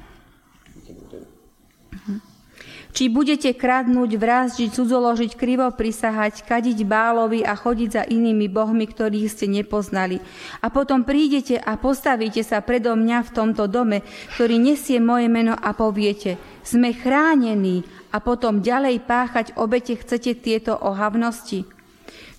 Či 2.90 3.06
budete 3.06 3.54
kradnúť, 3.54 4.18
vrázdiť, 4.18 4.74
cudzoložiť, 4.74 5.38
krivo 5.38 5.70
prisahať, 5.70 6.42
kadiť 6.42 6.90
bálovi 6.90 7.46
a 7.46 7.54
chodiť 7.54 7.90
za 7.94 8.04
inými 8.04 8.50
bohmi, 8.50 8.90
ktorých 8.90 9.30
ste 9.30 9.46
nepoznali. 9.46 10.18
A 10.66 10.74
potom 10.74 11.06
prídete 11.06 11.62
a 11.62 11.78
postavíte 11.78 12.42
sa 12.42 12.66
predo 12.66 12.98
mňa 12.98 13.30
v 13.30 13.34
tomto 13.34 13.70
dome, 13.70 14.02
ktorý 14.34 14.58
nesie 14.58 14.98
moje 14.98 15.30
meno 15.30 15.54
a 15.54 15.70
poviete, 15.78 16.42
sme 16.66 16.90
chránení 16.98 17.86
a 18.10 18.18
potom 18.18 18.66
ďalej 18.66 19.06
páchať 19.06 19.54
obete 19.62 19.94
chcete 19.94 20.34
tieto 20.42 20.74
ohavnosti. 20.74 21.70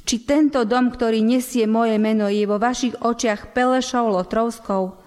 Či 0.02 0.16
tento 0.26 0.66
dom, 0.66 0.90
ktorý 0.90 1.23
nesie 1.23 1.71
moje 1.71 1.95
meno, 2.02 2.26
je 2.26 2.42
vo 2.42 2.59
vašich 2.59 2.99
očiach 2.99 3.54
pelešou 3.54 4.11
lotrovskou? 4.11 4.99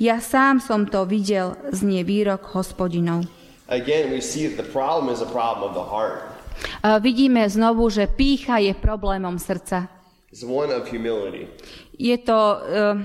Ja 0.00 0.24
sám 0.24 0.64
som 0.64 0.88
to 0.88 1.04
videl, 1.04 1.60
znie 1.68 2.00
výrok 2.00 2.56
hospodinov. 2.56 3.35
Again, 3.66 4.14
we 4.14 4.22
see 4.22 4.46
that 4.46 4.56
the 4.62 4.70
problem 4.70 5.10
is 5.10 5.20
a 5.20 5.26
problem 5.26 5.66
of 5.66 5.74
the 5.74 5.82
heart. 5.82 6.22
A 6.82 6.98
vidíme 7.02 7.44
znovu, 7.50 7.90
že 7.90 8.06
pícha 8.06 8.62
je 8.62 8.72
problémom 8.72 9.36
srdca. 9.36 9.90
It's 10.32 10.46
one 10.46 10.70
of 10.72 10.88
humility, 10.88 11.48
Je 11.98 12.16
to... 12.18 12.38
Uh, 12.62 12.96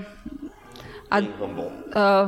a, 1.12 1.16
uh, 1.20 2.26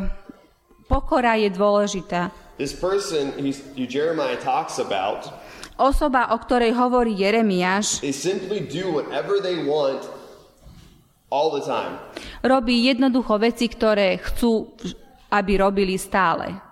pokora 0.89 1.41
je 1.41 1.49
dôležitá. 1.49 2.29
This 2.61 2.77
person 2.77 3.33
who 3.41 3.85
Jeremiah 3.89 4.37
talks 4.37 4.79
about, 4.79 5.33
Osoba, 5.75 6.31
o 6.31 6.39
ktorej 6.39 6.71
hovorí 6.71 7.19
Jeremiáš, 7.19 7.99
they 7.99 8.15
simply 8.15 8.63
do 8.63 8.95
whatever 8.95 9.43
they 9.43 9.59
want 9.67 10.07
all 11.35 11.51
the 11.51 11.65
time. 11.67 11.99
robí 12.47 12.87
jednoducho 12.87 13.43
veci, 13.43 13.67
ktoré 13.67 14.23
chcú, 14.23 14.71
aby 15.35 15.59
robili 15.59 15.99
stále. 15.99 16.64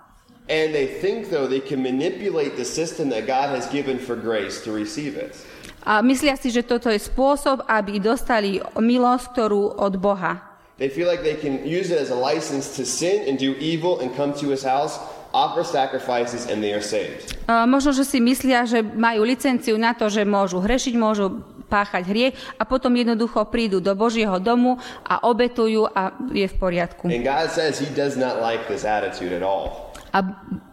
And 0.50 0.74
they 0.74 0.86
think, 0.86 1.30
though, 1.30 1.46
they 1.46 1.62
can 1.62 1.82
manipulate 1.82 2.58
the 2.58 2.66
system 2.66 3.08
that 3.14 3.30
God 3.30 3.54
has 3.54 3.70
given 3.70 3.98
for 3.98 4.18
grace 4.18 4.60
to 4.66 4.74
receive 4.74 5.14
it. 5.14 5.38
A 5.82 6.02
myslia 6.02 6.38
si, 6.38 6.50
že 6.50 6.62
toto 6.62 6.90
je 6.90 6.98
spôsob, 6.98 7.66
aby 7.66 7.98
dostali 7.98 8.62
milosť, 8.78 9.24
ktorú 9.34 9.78
od 9.78 9.94
Boha. 9.98 10.42
They 10.78 10.90
feel 10.90 11.06
like 11.06 11.22
they 11.22 11.38
can 11.38 11.62
use 11.62 11.94
it 11.94 11.98
as 11.98 12.10
a 12.10 12.18
license 12.18 12.74
to 12.74 12.82
sin 12.82 13.26
and 13.30 13.38
do 13.38 13.54
evil 13.62 14.02
and 14.02 14.10
come 14.14 14.34
to 14.42 14.50
his 14.50 14.66
house, 14.66 14.98
offer 15.30 15.62
sacrifices, 15.62 16.50
and 16.50 16.58
they 16.58 16.74
are 16.74 16.82
saved. 16.82 17.38
A 17.46 17.66
možno, 17.66 17.94
že 17.94 18.02
si 18.02 18.18
myslia, 18.18 18.66
že 18.66 18.82
majú 18.82 19.22
licenciu 19.22 19.78
na 19.78 19.94
to, 19.94 20.10
že 20.10 20.26
môžu 20.26 20.58
hrešiť, 20.58 20.94
môžu 20.98 21.42
páchať 21.70 22.04
hriech 22.04 22.34
a 22.60 22.68
potom 22.68 22.92
jednoducho 22.92 23.48
prídu 23.48 23.80
do 23.80 23.96
Božieho 23.96 24.36
domu 24.42 24.76
a 25.06 25.24
obetujú 25.24 25.88
a 25.88 26.12
je 26.34 26.44
v 26.44 26.56
poriadku. 26.60 27.08
And 27.08 27.24
God 27.24 27.48
says 27.48 27.80
he 27.80 27.88
does 27.94 28.18
not 28.18 28.44
like 28.44 28.68
this 28.68 28.84
attitude 28.84 29.32
at 29.32 29.40
all. 29.40 29.91
A 30.12 30.20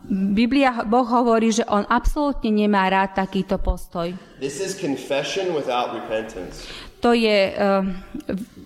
Biblia, 0.10 0.84
Boh 0.84 1.08
hovorí, 1.08 1.56
že 1.56 1.64
on 1.70 1.88
absolútne 1.88 2.52
nemá 2.52 2.92
rád 2.92 3.16
takýto 3.16 3.56
postoj. 3.56 4.12
This 4.44 4.60
is 4.60 4.76
confession 4.76 5.56
without 5.56 5.96
repentance. 5.96 6.68
To 7.00 7.16
je 7.16 7.56
uh, 7.56 7.88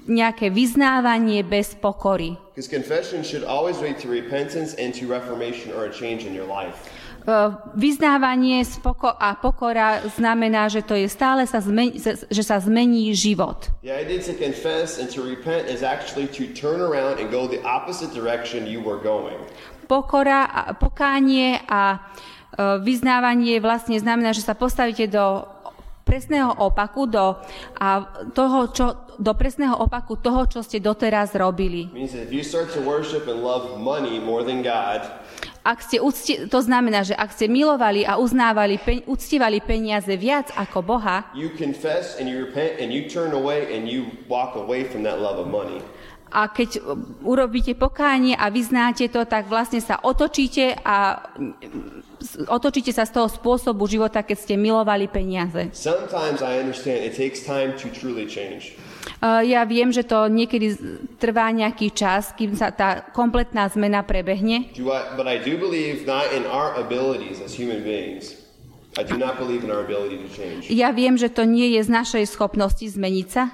nejaké 0.09 0.49
vyznávanie 0.49 1.45
bez 1.45 1.77
pokory. 1.77 2.33
Because 2.57 2.65
confession 2.65 3.21
should 3.21 3.45
always 3.45 3.77
lead 3.83 4.01
to 4.01 4.09
repentance 4.09 4.73
and 4.81 4.89
to 4.97 5.05
reformation 5.05 5.69
or 5.69 5.85
a 5.85 5.93
change 5.93 6.25
in 6.25 6.33
your 6.33 6.49
life. 6.49 6.89
Uh, 7.23 7.55
vyznávanie 7.71 8.67
a 9.15 9.39
pokora 9.39 10.03
znamená, 10.11 10.67
že 10.67 10.83
to 10.83 10.91
je 10.91 11.07
stále, 11.07 11.47
sa 11.47 11.63
zmen- 11.63 11.95
že 12.27 12.43
sa 12.43 12.59
zmení 12.59 13.15
život. 13.15 13.71
The 13.79 13.95
idea 13.95 14.19
to 14.27 14.35
confess 14.35 14.99
and 14.99 15.07
to 15.07 15.23
repent 15.23 15.71
is 15.71 15.87
actually 15.87 16.27
to 16.35 16.51
turn 16.51 16.83
around 16.83 17.23
and 17.23 17.31
go 17.31 17.47
the 17.47 17.63
opposite 17.63 18.11
direction 18.11 18.67
you 18.67 18.83
were 18.83 18.99
going. 18.99 19.39
Pokora, 19.87 20.51
a 20.51 20.75
pokánie 20.75 21.63
a 21.63 21.95
uh, 21.95 22.83
vyznávanie 22.83 23.63
vlastne 23.63 23.95
znamená, 23.95 24.35
že 24.35 24.43
sa 24.43 24.51
postavíte 24.51 25.07
do 25.07 25.47
presného 26.03 26.51
opaku, 26.59 27.07
do, 27.07 27.39
a 27.79 27.87
toho, 28.35 28.59
čo, 28.75 28.85
do 29.15 29.31
presného 29.31 29.79
opaku 29.79 30.19
toho, 30.19 30.43
čo 30.51 30.59
ste 30.59 30.83
doteraz 30.83 31.31
robili. 31.39 31.87
Means 31.95 32.11
Ak 35.63 35.79
ste 35.79 36.03
ucti- 36.03 36.43
to 36.51 36.59
znamená, 36.59 37.07
že 37.07 37.15
ak 37.15 37.31
ste 37.31 37.47
milovali 37.47 38.03
a 38.03 38.19
uznávali, 38.19 38.75
pe- 38.83 39.07
uctívali 39.07 39.63
peniaze 39.63 40.11
viac 40.19 40.51
ako 40.59 40.83
Boha, 40.83 41.31
a 46.33 46.49
keď 46.49 46.69
uh, 46.81 46.97
urobíte 47.21 47.77
pokánie 47.77 48.33
a 48.33 48.49
vyznáte 48.49 49.05
to, 49.05 49.21
tak 49.21 49.45
vlastne 49.45 49.77
sa 49.77 50.01
otočíte 50.01 50.73
a 50.81 51.29
mm, 51.37 52.49
otočíte 52.49 52.89
sa 52.89 53.05
z 53.05 53.13
toho 53.13 53.29
spôsobu 53.29 53.85
života, 53.85 54.25
keď 54.25 54.37
ste 54.41 54.55
milovali 54.57 55.05
peniaze. 55.05 55.69
Sometimes 55.77 56.41
I 56.41 56.57
understand 56.57 57.05
it 57.05 57.13
takes 57.13 57.45
time 57.45 57.77
to 57.77 57.87
truly 57.93 58.25
change. 58.25 58.73
Uh, 59.23 59.43
Ja 59.43 59.63
viem, 59.67 59.91
že 59.91 60.03
to 60.03 60.27
niekedy 60.27 60.75
trvá 61.19 61.51
nejaký 61.51 61.91
čas, 61.91 62.31
kým 62.35 62.55
sa 62.55 62.71
tá 62.71 63.03
kompletná 63.11 63.67
zmena 63.71 64.03
prebehne, 64.03 64.71
but 65.15 65.27
I 65.27 65.39
do 65.39 65.55
believe 65.59 66.07
not 66.07 66.31
in 66.35 66.43
our 66.47 66.75
abilities 66.75 67.39
as 67.43 67.55
human 67.55 67.83
beings. 67.83 68.43
I 68.93 69.01
do 69.01 69.17
not 69.17 69.41
believe 69.41 69.65
in 69.65 69.73
our 69.73 69.81
ability 69.81 70.21
to 70.21 70.29
change. 70.29 70.69
Ja 70.69 70.93
viem, 70.93 71.17
že 71.17 71.33
to 71.33 71.49
nie 71.49 71.73
je 71.73 71.81
z 71.81 71.89
našej 71.89 72.29
schopnosti 72.29 72.85
zmeniť 72.85 73.27
sa, 73.27 73.49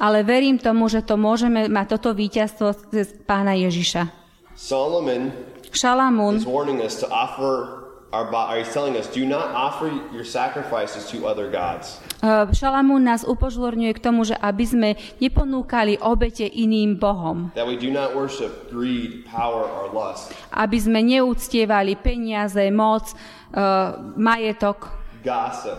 ale 0.00 0.18
verím 0.24 0.56
tomu, 0.56 0.88
že 0.88 1.04
to 1.04 1.20
môžeme 1.20 1.68
mať 1.68 1.86
toto 2.00 2.16
víťazstvo 2.16 2.72
cez 2.88 3.12
pána 3.28 3.52
Ježiša. 3.60 4.08
Solomon 4.56 5.30
Šalamún 5.70 6.40
is 6.40 6.48
warning 6.48 6.80
us 6.80 6.98
to 6.98 7.06
offer 7.12 7.89
or 8.12 8.26
he's 8.58 8.72
telling 8.74 8.96
us, 8.96 9.06
do 9.06 9.24
not 9.24 9.54
offer 9.54 9.86
your 10.10 10.24
sacrifices 10.24 11.06
to 11.10 11.26
other 11.26 11.46
gods. 11.50 12.02
Uh, 12.20 12.50
Šalamún 12.50 13.06
nás 13.06 13.22
upozorňuje 13.22 13.96
k 13.96 14.00
tomu, 14.02 14.26
že 14.26 14.36
aby 14.36 14.64
sme 14.66 14.88
neponúkali 15.22 15.96
obete 16.02 16.44
iným 16.44 16.98
bohom. 16.98 17.54
That 17.54 17.70
we 17.70 17.78
do 17.78 17.88
not 17.88 18.12
worship 18.12 18.68
greed, 18.68 19.24
power, 19.24 19.64
or 19.64 19.88
lust, 19.94 20.34
Aby 20.50 20.82
sme 20.82 21.00
neúctievali 21.06 21.96
peniaze, 21.96 22.60
moc, 22.74 23.14
uh, 23.54 24.12
majetok, 24.18 24.90
gossip, 25.22 25.78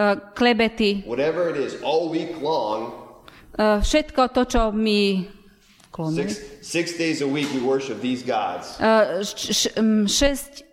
uh, 0.00 0.16
klebety, 0.34 1.04
whatever 1.06 1.52
it 1.52 1.60
is, 1.60 1.78
all 1.84 2.08
week 2.08 2.34
long. 2.40 3.06
uh, 3.60 3.78
všetko 3.84 4.32
to, 4.32 4.42
čo 4.48 4.62
my... 4.72 5.28
Six, 5.96 6.60
six 6.60 6.86
days 7.00 7.24
a 7.24 7.28
week 7.28 7.48
we 7.56 7.64
worship 7.64 8.04
these 8.04 8.20
gods. 8.20 8.76
Uh, 8.76 9.24
š, 9.24 9.32
š, 9.48 9.60
um, 9.80 10.04
šesť, 10.04 10.65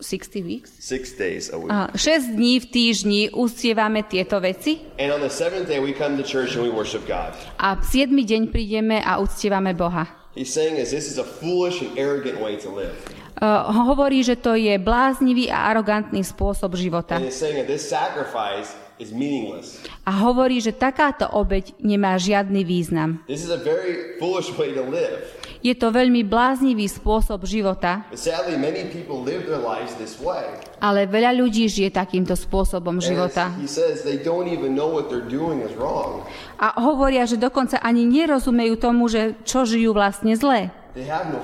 60 0.00 0.42
weeks? 0.42 0.70
Six 0.78 1.12
days 1.14 1.50
a 1.52 1.58
week. 1.58 1.70
Uh, 1.70 1.88
6 1.94 2.34
dní 2.34 2.60
v 2.60 2.66
týždni 2.66 3.22
uctievame 3.30 4.02
tieto 4.02 4.38
veci 4.40 4.80
And 4.98 5.12
on 5.12 5.20
the 5.20 5.30
seventh 5.32 5.68
day 5.68 5.78
we 5.78 5.92
come 5.92 6.16
to 6.18 6.24
church 6.26 6.54
and 6.54 6.62
we 6.64 6.70
worship 6.72 7.06
God. 7.06 7.34
a 7.58 7.76
v 7.78 7.84
7 7.84 8.12
deň 8.12 8.42
prídeme 8.50 8.98
a 9.00 9.18
uctievame 9.18 9.74
Boha. 9.74 10.06
He's 10.32 10.48
saying 10.48 10.80
is 10.80 10.88
this 10.88 11.06
is 11.06 11.20
a 11.20 11.26
foolish 11.26 11.84
and 11.84 11.92
arrogant 12.00 12.40
way 12.40 12.56
to 12.56 12.72
live. 12.72 12.96
Uh, 13.42 13.68
hovorí, 13.68 14.22
že 14.22 14.38
to 14.38 14.54
je 14.54 14.70
bláznivý 14.78 15.50
a 15.50 15.66
arogantný 15.74 16.22
spôsob 16.22 16.78
života. 16.78 17.18
And 17.18 17.26
he's 17.26 17.36
saying 17.36 17.58
that 17.58 17.66
this 17.66 17.82
sacrifice 17.82 18.72
is 19.02 19.10
meaningless. 19.10 19.82
A 20.06 20.14
hovorí, 20.14 20.62
že 20.62 20.70
takáto 20.70 21.26
obeď 21.26 21.74
nemá 21.82 22.14
žiadny 22.22 22.62
význam. 22.62 23.18
This 23.26 23.42
is 23.42 23.50
a 23.50 23.58
very 23.58 24.14
foolish 24.22 24.48
way 24.54 24.70
to 24.78 24.86
live. 24.86 25.26
Je 25.62 25.74
to 25.78 25.94
veľmi 25.94 26.26
bláznivý 26.26 26.90
spôsob 26.90 27.46
života, 27.46 28.02
ale 30.82 31.00
veľa 31.06 31.30
ľudí 31.38 31.70
žije 31.70 31.94
takýmto 31.94 32.34
spôsobom 32.34 32.98
života. 32.98 33.54
A 36.58 36.68
hovoria, 36.82 37.22
že 37.30 37.38
dokonca 37.38 37.78
ani 37.78 38.02
nerozumejú 38.10 38.74
tomu, 38.74 39.06
že 39.06 39.38
čo 39.46 39.62
žijú 39.62 39.94
vlastne 39.94 40.34
have 41.08 41.32
no. 41.32 41.40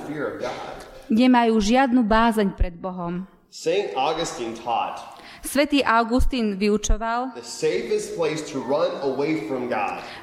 Nemajú 1.09 1.57
žiadnu 1.57 2.05
bázeň 2.05 2.53
pred 2.53 2.77
Bohom. 2.77 3.25
St. 3.49 3.97
Augustine 3.97 4.53
taught 4.53 5.18
Svetý 5.43 5.83
Augustín 5.83 6.55
vyučoval, 6.59 7.35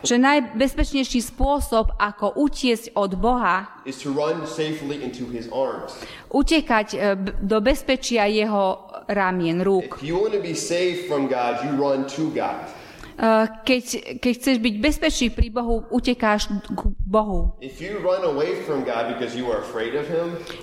že 0.02 0.16
najbezpečnejší 0.18 1.20
spôsob, 1.24 1.96
ako 1.98 2.26
utiesť 2.36 2.94
od 2.94 3.10
Boha, 3.16 3.82
utekať 6.26 6.88
e, 6.92 6.98
do 7.40 7.58
bezpečia 7.62 8.28
jeho 8.28 8.64
ramien, 9.08 9.62
rúk. 9.62 10.02
If 10.02 10.04
you 10.04 10.18
want 10.18 10.34
to 10.34 10.42
be 10.42 10.54
safe 10.54 11.06
from 11.06 11.30
God, 11.30 11.62
you 11.64 11.72
run 11.78 12.04
to 12.18 12.28
God. 12.34 12.85
E, 13.16 13.48
Keď, 13.64 13.84
keď 14.20 14.32
chceš 14.36 14.56
byť 14.60 14.74
bezpečný 14.76 15.28
pri 15.32 15.48
Bohu, 15.48 15.88
utekáš 15.88 16.52
k 16.52 16.80
Bohu. 17.00 17.56
Him, 17.64 17.96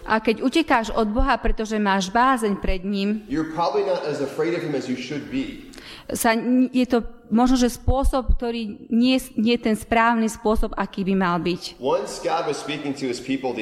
A 0.05 0.13
keď 0.21 0.35
utekáš 0.45 0.93
od 0.93 1.07
Boha, 1.09 1.33
pretože 1.41 1.81
máš 1.81 2.13
bázeň 2.13 2.53
pred 2.61 2.85
ním, 2.85 3.25
sa, 6.13 6.35
je 6.69 6.85
to 6.85 6.99
možno, 7.33 7.55
že 7.57 7.73
spôsob, 7.73 8.37
ktorý 8.37 8.91
nie, 8.91 9.17
nie 9.39 9.55
je 9.57 9.61
ten 9.65 9.75
správny 9.75 10.29
spôsob, 10.29 10.75
aký 10.77 11.01
by 11.07 11.15
mal 11.17 11.41
byť. 11.41 11.81
People, 13.23 13.53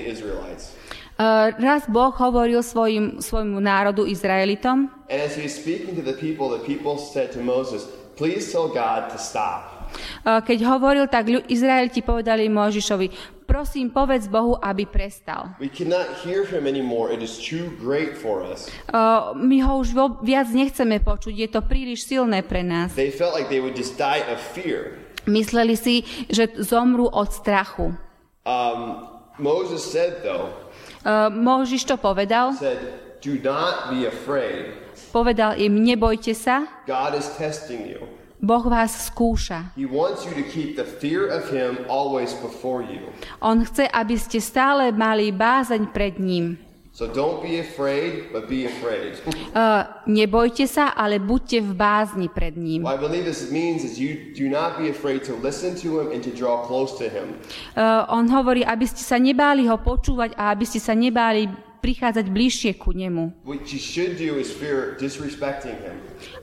Uh, 1.22 1.54
raz 1.62 1.86
Boh 1.86 2.10
hovoril 2.10 2.66
svojim, 2.66 3.22
svojmu 3.22 3.62
národu 3.62 4.10
Izraelitom 4.10 4.90
and 5.06 5.20
as 5.22 5.38
he 5.38 5.46
was 5.46 5.54
speaking 5.54 5.94
to 5.94 6.02
the 6.02 6.18
people, 6.18 6.50
the 6.50 6.66
people 6.66 6.98
said 6.98 7.30
to 7.30 7.46
Moses, 7.46 7.86
Please 8.22 8.54
tell 8.54 8.70
God 8.70 9.10
to 9.10 9.18
stop. 9.18 9.90
Uh, 10.22 10.38
Keď 10.46 10.62
hovoril, 10.62 11.10
tak 11.10 11.26
Izraeliti 11.50 12.06
povedali 12.06 12.46
Mojžišovi, 12.54 13.08
prosím, 13.50 13.90
povedz 13.90 14.30
Bohu, 14.30 14.54
aby 14.62 14.86
prestal. 14.86 15.58
We 15.58 15.74
cannot 15.74 16.22
hear 16.22 16.46
him 16.46 16.70
anymore. 16.70 17.10
It 17.10 17.26
is 17.26 17.42
too 17.42 17.74
great 17.82 18.14
for 18.14 18.46
us. 18.46 18.70
Uh, 18.94 19.34
My 19.34 19.66
ho 19.66 19.82
už 19.82 19.98
viac 20.22 20.54
nechceme 20.54 21.02
počuť, 21.02 21.34
je 21.34 21.50
to 21.50 21.66
príliš 21.66 22.06
silné 22.06 22.46
pre 22.46 22.62
nás. 22.62 22.94
They 22.94 23.10
felt 23.10 23.34
like 23.34 23.50
they 23.50 23.60
would 23.60 23.74
just 23.74 23.98
die 23.98 24.22
of 24.30 24.38
fear. 24.38 25.02
Mysleli 25.26 25.74
si, 25.74 26.06
že 26.30 26.62
zomrú 26.62 27.10
od 27.10 27.34
strachu. 27.34 27.98
Um, 28.46 29.10
Moses 29.42 29.82
said, 29.82 30.22
though, 30.22 30.54
Uh, 31.02 31.34
Mojžiš 31.34 31.90
to 31.90 31.98
povedal, 31.98 32.54
said, 32.54 32.78
Do 33.26 33.34
not 33.42 33.90
be 33.90 34.06
afraid. 34.06 34.91
Povedal 35.12 35.60
im, 35.60 35.84
nebojte 35.84 36.32
sa, 36.32 36.66
God 36.88 37.20
is 37.20 37.28
testing 37.36 37.84
you. 37.86 38.08
Boh 38.42 38.66
vás 38.66 39.14
skúša. 39.14 39.70
He 39.78 39.86
wants 39.86 40.26
you 40.26 40.34
to 40.34 40.42
keep 40.42 40.74
the 40.74 40.88
fear 40.88 41.30
of 41.30 41.46
him 41.54 41.86
always 41.86 42.34
before 42.42 42.82
you. 42.82 43.14
On 43.38 43.62
chce, 43.62 43.86
aby 43.86 44.18
ste 44.18 44.42
stále 44.42 44.90
mali 44.90 45.30
bázeň 45.30 45.94
pred 45.94 46.18
ním. 46.18 46.58
So 46.92 47.08
don't 47.08 47.40
be 47.40 47.60
afraid, 47.60 48.34
but 48.34 48.50
be 48.50 48.66
afraid. 48.66 49.16
Uh, 49.52 49.84
nebojte 50.08 50.64
sa, 50.64 50.96
ale 50.96 51.20
buďte 51.20 51.60
v 51.60 51.72
bázni 51.76 52.32
pred 52.32 52.56
ním. 52.56 52.88
What 52.88 52.96
I 52.96 53.04
believe 53.04 53.28
this 53.28 53.52
means 53.52 53.84
is 53.84 54.00
you 54.00 54.32
do 54.32 54.48
not 54.48 54.80
be 54.80 54.88
afraid 54.88 55.28
to 55.28 55.36
listen 55.44 55.76
to 55.84 56.00
him 56.00 56.16
and 56.16 56.24
to 56.24 56.32
draw 56.32 56.64
close 56.64 56.96
to 57.04 57.12
him. 57.12 57.36
Uh, 57.76 58.08
on 58.08 58.32
hovorí, 58.32 58.64
aby 58.64 58.88
ste 58.88 59.04
sa 59.04 59.20
nebáli 59.20 59.68
ho 59.68 59.76
počúvať 59.76 60.40
a 60.40 60.56
aby 60.56 60.64
ste 60.64 60.80
sa 60.80 60.96
nebáli 60.96 61.52
prichádzať 61.82 62.26
bližšie 62.30 62.72
ku 62.78 62.94
nemu. 62.94 63.34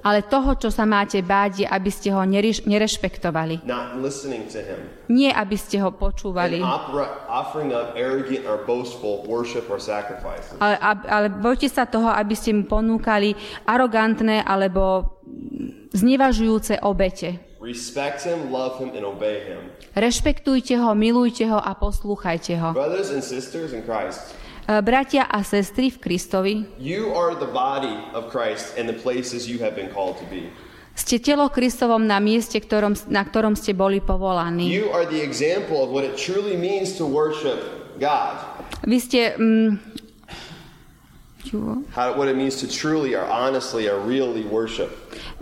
Ale 0.02 0.18
toho, 0.26 0.50
čo 0.58 0.68
sa 0.74 0.84
máte 0.84 1.22
báť, 1.22 1.52
je, 1.62 1.66
aby 1.70 1.90
ste 1.94 2.10
ho 2.10 2.22
neriš- 2.26 2.66
nerešpektovali. 2.66 3.62
Nie, 5.08 5.30
aby 5.32 5.56
ste 5.56 5.76
ho 5.78 5.94
počúvali. 5.94 6.58
Ale, 10.58 10.74
ale 11.06 11.26
bojte 11.30 11.68
sa 11.70 11.86
toho, 11.86 12.10
aby 12.10 12.34
ste 12.34 12.50
mu 12.52 12.66
ponúkali 12.66 13.38
arogantné 13.64 14.42
alebo 14.42 15.16
znevažujúce 15.94 16.82
obete. 16.82 17.38
Respect 17.58 18.22
him, 18.22 18.54
love 18.54 18.78
him, 18.78 18.94
and 18.94 19.02
obey 19.02 19.42
him. 19.44 19.74
Rešpektujte 19.98 20.78
ho, 20.78 20.94
milujte 20.94 21.42
ho 21.50 21.58
a 21.58 21.74
poslúchajte 21.74 22.54
ho. 22.54 22.70
Brothers 22.70 23.10
and 23.10 23.18
sisters 23.18 23.74
in 23.74 23.82
Christ, 23.82 24.30
Bratia 24.68 25.24
a 25.32 25.40
sestry 25.40 25.88
v 25.88 25.96
Kristovi, 25.96 26.54
you 26.76 27.08
are 27.16 27.32
the 27.32 27.48
body 27.48 27.96
of 28.12 28.28
Christ 28.28 28.76
and 28.76 28.84
the 28.84 28.92
places 28.92 29.48
you 29.48 29.56
have 29.64 29.72
been 29.72 29.88
called 29.88 30.20
to 30.20 30.26
be. 30.28 30.52
ste 30.98 31.22
telo 31.22 31.46
Kristovom 31.46 32.10
na 32.10 32.18
mieste, 32.18 32.58
ktorom, 32.58 32.98
na 33.06 33.22
ktorom 33.22 33.54
ste 33.54 33.70
boli 33.70 34.02
povolaní. 34.02 34.66
You 34.66 34.90
are 34.90 35.06
the 35.06 35.22
example 35.22 35.80
of 35.80 35.94
what 35.94 36.02
it 36.02 36.18
truly 36.18 36.58
means 36.58 36.98
to 36.98 37.06
worship 37.06 37.62
God. 38.02 38.42
Vy 38.82 38.98
ste... 38.98 39.20
Mm? 39.38 39.78
How, 41.96 42.12
what 42.12 42.28
it 42.28 42.36
means 42.36 42.60
to 42.60 42.68
truly 42.68 43.16
or 43.16 43.24
honestly 43.24 43.88
or 43.88 43.96
really 44.04 44.44
worship. 44.44 44.92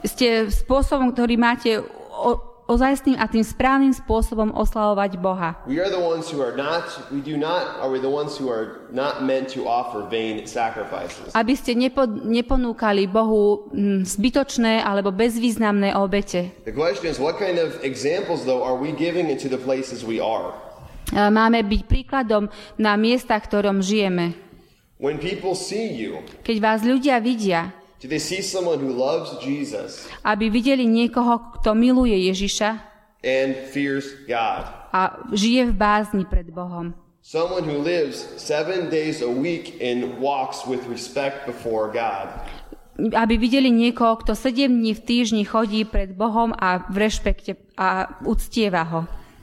ste 0.06 0.46
spôsobom, 0.54 1.10
ktorý 1.10 1.34
máte 1.34 1.82
o, 2.14 2.38
ozajstným 2.66 3.16
a 3.16 3.31
tým 3.31 3.46
správnym 3.46 3.94
spôsobom 3.94 4.50
oslavovať 4.52 5.18
Boha. 5.22 5.55
We 5.70 5.79
are 5.79 5.90
the 5.90 6.02
ones 6.02 6.26
who 6.29 6.42
are 6.42 6.55
not, 6.59 6.90
we 7.14 7.22
do 7.22 7.38
not, 7.38 7.79
are 7.79 7.90
we 7.90 8.02
the 8.02 8.11
ones 8.11 8.35
who 8.35 8.50
are 8.50 8.83
not 8.90 9.22
meant 9.22 9.48
to 9.55 9.64
offer 9.70 10.02
vain 10.07 10.44
sacrifices. 10.44 11.31
Aby 11.33 11.55
ste 11.55 11.79
nepo, 11.79 12.05
neponúkali 12.07 13.07
Bohu 13.07 13.70
mm, 13.70 14.02
zbytočné 14.05 14.83
alebo 14.83 15.14
bezvýznamné 15.14 15.94
obete. 15.94 16.50
The 16.66 16.74
question 16.74 17.07
is, 17.07 17.22
what 17.22 17.38
kind 17.38 17.57
of 17.62 17.79
examples, 17.87 18.42
though, 18.42 18.66
are 18.66 18.76
we 18.76 18.90
giving 18.90 19.31
into 19.31 19.46
the 19.46 19.59
places 19.59 20.02
we 20.02 20.18
are? 20.18 20.50
E, 21.14 21.22
Máme 21.31 21.62
byť 21.62 21.83
príkladom 21.87 22.50
na 22.83 22.98
miestach, 22.98 23.46
ktorom 23.46 23.79
žijeme. 23.79 24.35
When 24.98 25.20
people 25.22 25.55
see 25.55 25.92
you, 25.92 26.24
Keď 26.42 26.57
vás 26.59 26.81
ľudia 26.83 27.20
vidia, 27.22 27.70
do 28.02 28.09
they 28.09 28.20
see 28.20 28.42
someone 28.44 28.78
who 28.78 28.92
loves 28.92 29.37
Jesus 29.40 30.06
aby 30.24 30.50
videli 30.50 30.85
niekoho, 30.85 31.61
kto 31.61 31.74
miluje 31.74 32.16
Ježiša 32.28 32.70
and 33.24 33.56
fears 33.72 34.06
God? 34.28 34.87
a 34.96 35.28
žije 35.32 35.68
v 35.68 35.72
bázni 35.76 36.24
pred 36.24 36.48
Bohom. 36.48 36.96
Someone 37.20 37.66
who 37.66 37.82
lives 37.82 38.22
seven 38.38 38.88
days 38.88 39.20
a 39.20 39.28
week 39.28 39.82
and 39.82 40.22
walks 40.22 40.64
with 40.64 40.87
respect 40.88 41.44
before 41.44 41.90
God. 41.90 42.30
Aby 42.96 43.37
videli 43.37 43.68
niekoho, 43.68 44.16
kto 44.24 44.32
7 44.32 44.72
dní 44.72 44.94
v 44.96 45.04
týždni 45.04 45.42
chodí 45.44 45.85
pred 45.85 46.16
Bohom 46.16 46.56
a 46.56 46.87
v 46.88 46.96
rešpekte 46.96 47.61
a 47.76 48.09
uctieva 48.24 48.88
ho. 48.88 49.00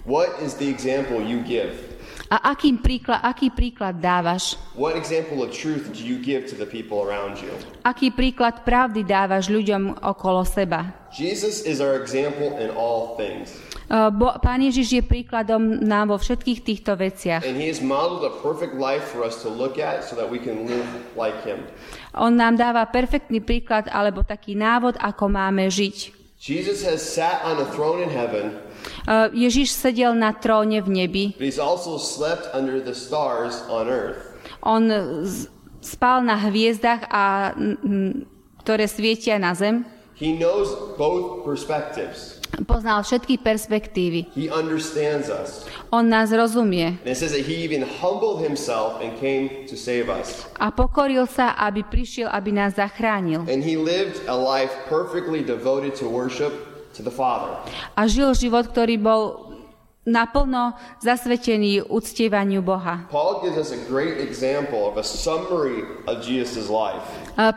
What 0.10 0.42
is 0.42 0.58
the 0.58 0.66
example 0.72 1.22
you 1.22 1.46
give? 1.46 1.93
A 2.34 2.58
aký 2.58 2.74
príklad, 2.82 3.22
aký 3.22 3.54
príklad 3.54 4.02
dávaš? 4.02 4.58
What 4.74 4.98
example 4.98 5.46
of 5.46 5.54
truth 5.54 5.94
do 5.94 6.02
you 6.02 6.18
give 6.18 6.50
to 6.50 6.58
the 6.58 6.66
people 6.66 7.06
around 7.06 7.38
you? 7.38 7.54
Aký 7.86 8.10
príklad 8.10 8.66
pravdy 8.66 9.06
dávaš 9.06 9.54
ľuďom 9.54 10.02
okolo 10.02 10.42
seba? 10.42 10.98
Jesus 11.14 11.62
is 11.62 11.78
our 11.78 11.94
example 11.94 12.58
in 12.58 12.74
all 12.74 13.14
things. 13.22 13.54
Uh, 13.86 14.10
Bo, 14.10 14.34
Pán 14.42 14.66
Ježiš 14.66 14.98
je 14.98 15.04
príkladom 15.06 15.86
nám 15.86 16.10
vo 16.10 16.18
všetkých 16.18 16.60
týchto 16.66 16.98
veciach. 16.98 17.46
And 17.46 17.54
he 17.54 17.70
has 17.70 17.86
modeled 17.86 18.26
a 18.26 18.34
perfect 18.42 18.82
life 18.82 19.06
for 19.14 19.22
us 19.22 19.46
to 19.46 19.50
look 19.54 19.78
at 19.78 20.02
so 20.02 20.18
that 20.18 20.26
we 20.26 20.42
can 20.42 20.66
live 20.66 20.90
like 21.14 21.38
him. 21.46 21.62
On 22.18 22.34
nám 22.34 22.58
dáva 22.58 22.82
perfektný 22.90 23.46
príklad 23.46 23.86
alebo 23.94 24.26
taký 24.26 24.58
návod, 24.58 24.98
ako 24.98 25.30
máme 25.30 25.70
žiť. 25.70 26.23
Jesus 26.44 26.84
has 26.84 27.00
sat 27.00 27.40
on 27.48 27.56
a 27.64 27.66
throne 27.72 28.04
in 28.04 28.12
heaven, 28.12 28.60
Uh, 29.08 29.32
Ježiš 29.32 29.72
sedel 29.72 30.12
na 30.12 30.36
tróne 30.36 30.84
v 30.84 30.90
nebi. 30.92 31.26
but 31.40 31.48
he's 31.48 31.56
also 31.60 31.96
slept 31.96 32.52
under 32.52 32.84
the 32.84 32.92
stars 32.92 33.64
on 33.72 33.88
earth. 33.88 34.36
On 34.60 34.84
spal 35.80 36.20
na 36.20 36.36
hviezdach, 36.36 37.08
a, 37.08 37.56
ktoré 38.60 38.92
svietia 38.92 39.40
na 39.40 39.56
zem. 39.56 39.88
He 40.20 40.36
knows 40.36 40.68
both 41.00 41.48
perspectives. 41.48 42.43
Poznal 42.62 43.02
všetky 43.02 43.42
perspektívy. 43.42 44.30
He 44.38 44.46
understands 44.46 45.34
us. 45.34 45.66
On 45.90 46.06
nás 46.06 46.30
rozumie. 46.30 47.02
And 47.02 47.10
it 47.10 47.18
says 47.18 47.34
that 47.34 47.46
he 47.46 47.66
even 47.66 47.82
humbled 47.82 48.46
himself 48.46 49.02
and 49.02 49.14
came 49.18 49.66
to 49.66 49.74
save 49.74 50.10
us. 50.10 50.46
A 50.62 50.70
pokoril 50.70 51.26
sa, 51.26 51.58
aby 51.58 51.82
prišiel, 51.82 52.30
aby 52.30 52.54
nás 52.54 52.78
zachránil. 52.78 53.46
And 53.50 53.66
he 53.66 53.74
lived 53.78 54.22
a 54.30 54.38
life 54.38 54.74
perfectly 54.86 55.42
devoted 55.42 55.98
to 56.02 56.06
worship 56.06 56.54
to 56.94 57.02
the 57.02 57.14
Father. 57.14 57.58
A 57.98 58.06
žil 58.06 58.38
život, 58.38 58.70
ktorý 58.70 59.02
bol 59.02 59.53
naplno 60.04 60.76
zasvetený 61.00 61.88
uctievaniu 61.88 62.60
Boha. 62.60 63.08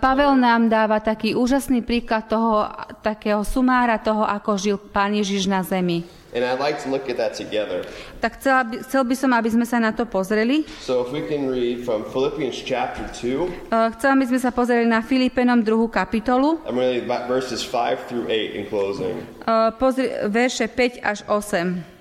Pavel 0.01 0.33
nám 0.37 0.61
dáva 0.71 0.99
taký 1.03 1.35
úžasný 1.35 1.83
príklad 1.83 2.31
toho, 2.31 2.71
takého 3.03 3.43
sumára 3.43 3.99
toho, 3.99 4.23
ako 4.25 4.51
žil 4.57 4.77
Pán 4.79 5.13
Ježiš 5.15 5.51
na 5.51 5.63
zemi. 5.67 6.07
And 6.37 6.45
I'd 6.45 6.61
like 6.61 6.85
to 6.85 6.93
look 6.93 7.09
at 7.09 7.17
that 7.17 7.33
together. 7.33 7.81
Tak 8.21 8.37
chcela 8.37 8.61
by, 8.69 8.85
chcel 8.85 9.09
by 9.09 9.15
som, 9.17 9.33
aby 9.33 9.49
sme 9.49 9.65
sa 9.65 9.81
na 9.81 9.97
to 9.97 10.05
pozreli. 10.05 10.69
So 10.85 11.01
if 11.01 11.09
we 11.09 11.25
can 11.25 11.49
read 11.49 11.81
from 11.81 12.05
Philippians 12.13 12.61
chapter 12.61 13.09
2, 13.09 13.73
Uh, 13.73 13.89
Chcela 13.97 14.21
by 14.21 14.25
sme 14.29 14.39
sa 14.45 14.53
pozreli 14.53 14.85
na 14.85 15.01
Filipenom 15.01 15.65
2. 15.65 15.89
kapitolu, 15.89 16.61
to 16.61 16.77
read 16.77 17.09
verses 17.25 17.65
5 17.65 18.05
through 18.05 18.29
8 18.29 18.53
in 18.53 18.69
closing. 18.69 19.17
Uh, 19.49 19.73
pozri, 19.81 20.13
verše 20.29 20.69
5 20.69 21.01
až 21.01 21.25
8. 21.25 21.96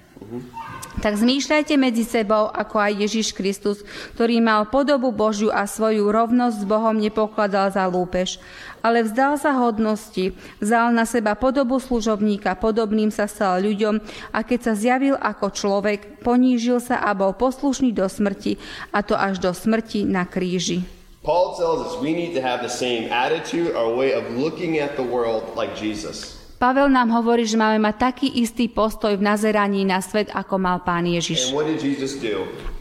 Tak 1.03 1.19
zmýšľajte 1.19 1.75
medzi 1.75 2.07
sebou, 2.07 2.47
ako 2.47 2.79
aj 2.79 3.03
Ježiš 3.03 3.35
Kristus, 3.35 3.83
ktorý 4.15 4.39
mal 4.39 4.63
podobu 4.71 5.11
Božiu 5.11 5.51
a 5.51 5.67
svoju 5.67 6.07
rovnosť 6.07 6.63
s 6.63 6.65
Bohom 6.65 6.95
nepokladal 6.95 7.67
za 7.75 7.83
lúpež, 7.91 8.39
ale 8.79 9.03
vzdal 9.03 9.35
sa 9.35 9.51
hodnosti, 9.59 10.31
vzal 10.63 10.95
na 10.95 11.03
seba 11.03 11.35
podobu 11.35 11.83
služobníka, 11.83 12.55
podobným 12.55 13.11
sa 13.11 13.27
stal 13.27 13.59
ľuďom 13.59 13.99
a 14.31 14.39
keď 14.45 14.59
sa 14.71 14.73
zjavil 14.77 15.19
ako 15.19 15.51
človek, 15.51 16.23
ponížil 16.23 16.79
sa 16.79 17.03
a 17.03 17.11
bol 17.11 17.35
poslušný 17.35 17.91
do 17.91 18.07
smrti, 18.07 18.55
a 18.95 19.03
to 19.03 19.19
až 19.19 19.43
do 19.43 19.51
smrti 19.51 20.07
na 20.07 20.23
kríži. 20.23 20.87
Paul 21.25 21.57
tells 21.57 21.81
us 21.81 21.97
we 21.99 22.13
need 22.13 22.37
to 22.37 22.41
have 22.41 22.61
the 22.61 22.69
same 22.69 23.09
attitude 23.09 23.73
or 23.73 23.97
way 23.97 24.13
of 24.13 24.23
looking 24.37 24.77
at 24.77 24.93
the 24.93 25.03
world 25.03 25.57
like 25.57 25.73
Jesus. 25.73 26.44
Pavel 26.55 26.87
nám 26.87 27.11
hovorí, 27.11 27.43
že 27.43 27.59
máme 27.59 27.83
mať 27.83 27.95
taký 27.99 28.27
istý 28.39 28.71
postoj 28.71 29.11
v 29.19 29.23
nazeraní 29.27 29.83
na 29.83 29.99
svet, 29.99 30.31
ako 30.31 30.55
mal 30.55 30.79
pán 30.87 31.03
Ježiš. 31.03 31.51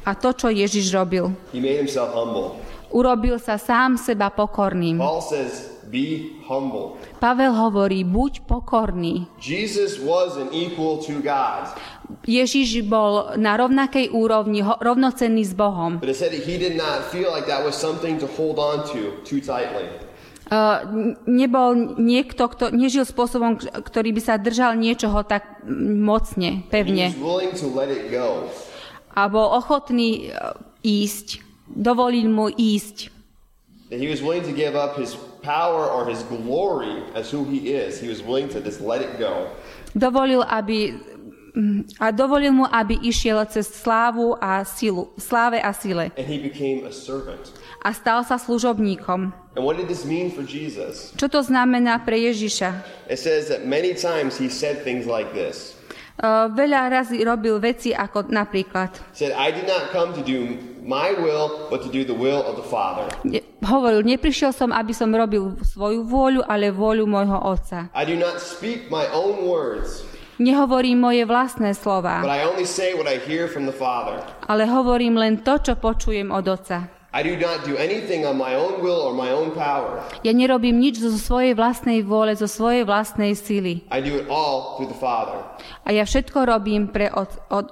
A 0.06 0.10
to, 0.14 0.30
čo 0.30 0.48
Ježiš 0.48 0.94
robil. 0.94 1.34
Urobil 2.94 3.37
sa 3.42 3.58
sám 3.58 3.98
seba 3.98 4.30
pokorným. 4.30 5.02
Paul 5.02 5.18
says, 5.18 5.74
be 5.90 6.38
humble. 6.46 6.94
Pavel 7.18 7.50
hovorí, 7.50 8.06
buď 8.06 8.46
pokorný. 8.46 9.26
Ježiš 12.22 12.70
bol 12.87 13.12
na 13.34 13.52
rovnakej 13.58 14.06
úrovni, 14.14 14.62
rovnocenný 14.62 15.42
s 15.42 15.54
Bohom. 15.58 15.98
but 15.98 16.08
it 16.08 16.14
said 16.14 16.30
he 16.30 16.54
did 16.54 16.78
not 16.78 17.02
feel 17.10 17.34
like 17.34 17.50
that 17.50 17.64
was 17.66 17.74
something 17.74 18.14
to 18.22 18.30
hold 18.38 18.62
on 18.62 18.87
to 18.87 19.18
too 19.26 19.42
tightly. 19.42 19.90
Uh, 20.44 21.16
nebol 21.24 21.96
niekto, 21.96 22.52
kto 22.52 22.68
nežil 22.68 23.09
spôsobom, 23.09 23.57
ktorý 23.57 24.12
by 24.12 24.20
sa 24.20 24.35
držal 24.37 24.76
niečoho 24.76 25.24
tak 25.24 25.64
mocne, 25.64 26.61
pevne. 26.68 27.16
A 29.14 29.22
bol 29.33 29.46
ochotný 29.57 30.28
uh, 30.28 30.52
ísť. 30.85 31.40
Dovolil 31.64 32.28
mu 32.28 32.52
ísť. 32.52 33.09
That 33.88 34.00
he 34.00 34.09
was 34.12 34.20
willing 34.20 34.44
to 34.44 34.52
give 34.52 34.76
up 34.76 35.00
his 35.00 35.16
power 35.40 35.88
or 35.88 36.04
his 36.04 36.20
glory 36.28 37.00
as 37.16 37.33
who 37.33 37.48
he 37.48 37.72
is. 37.72 37.96
He 38.00 38.09
was 38.09 38.20
willing 38.20 38.52
to 38.52 38.61
just 38.61 38.85
let 38.85 39.00
it 39.00 39.16
go. 39.16 39.48
Dovolil, 39.96 40.44
aby 40.44 40.98
a 42.03 42.11
dovolil 42.11 42.51
mu, 42.51 42.67
aby 42.67 42.99
išiel 43.07 43.38
cez 43.47 43.71
slávu 43.71 44.35
a 44.43 44.67
silu, 44.67 45.14
sláve 45.14 45.62
a 45.62 45.71
sile. 45.71 46.11
And 46.19 46.27
he 46.27 46.43
became 46.43 46.83
a 46.83 46.90
stal 47.95 48.25
sa 48.27 48.37
služobníkom. 48.40 49.31
And 49.55 49.62
what 49.62 49.79
did 49.79 49.87
this 49.87 50.03
mean 50.03 50.35
for 50.35 50.43
Jesus? 50.43 51.14
Čo 51.14 51.31
to 51.31 51.40
znamená 51.47 52.03
pre 52.03 52.19
Ježiša? 52.19 52.83
It 53.07 53.23
says 53.23 53.47
that 53.53 53.62
many 53.62 53.95
times 53.95 54.35
he 54.35 54.51
said 54.51 54.83
things 54.83 55.07
like 55.07 55.31
this. 55.31 55.79
Uh, 56.14 56.47
veľa 56.47 56.95
razy 56.95 57.27
robil 57.27 57.59
veci 57.59 57.90
ako 57.90 58.31
napríklad. 58.31 58.95
Said, 59.11 59.35
will, 62.14 62.47
hovoril, 63.67 64.01
neprišiel 64.07 64.53
som, 64.55 64.71
aby 64.71 64.95
som 64.95 65.11
robil 65.11 65.59
svoju 65.67 66.07
vôľu, 66.07 66.47
ale 66.47 66.71
vôľu 66.71 67.03
môjho 67.11 67.38
Otca. 67.43 67.90
I 67.99 68.07
do 68.07 68.14
not 68.14 68.38
speak 68.38 68.87
my 68.95 69.11
own 69.11 69.43
words, 69.51 70.07
Nehovorím 70.38 70.99
moje 70.99 71.23
vlastné 71.23 71.79
slova, 71.79 72.27
ale 74.51 74.62
hovorím 74.66 75.14
len 75.14 75.35
to, 75.47 75.55
čo 75.62 75.75
počujem 75.79 76.35
od 76.35 76.47
Otca. 76.51 76.94
I 77.14 77.23
do 77.23 77.38
not 77.38 77.62
do 77.62 77.79
anything 77.79 78.27
on 78.27 78.35
my 78.35 78.59
own 78.59 78.83
will 78.83 78.99
or 78.99 79.14
my 79.14 79.31
own 79.31 79.55
power. 79.55 80.03
Ja 80.27 80.35
nerobím 80.35 80.83
nič 80.83 80.99
zo 80.99 81.14
svojej 81.14 81.55
vlastnej 81.55 82.03
vôle, 82.03 82.35
zo 82.35 82.51
svojej 82.51 82.83
vlastnej 82.83 83.38
sily. 83.38 83.87
I 83.94 84.03
do 84.03 84.18
it 84.18 84.27
all 84.27 84.75
through 84.75 84.90
the 84.90 84.99
Father. 84.99 85.38
A 85.87 85.94
ja 85.94 86.03
všetko 86.03 86.42
robím 86.42 86.90
pre 86.90 87.14
od, 87.14 87.31
od, 87.55 87.70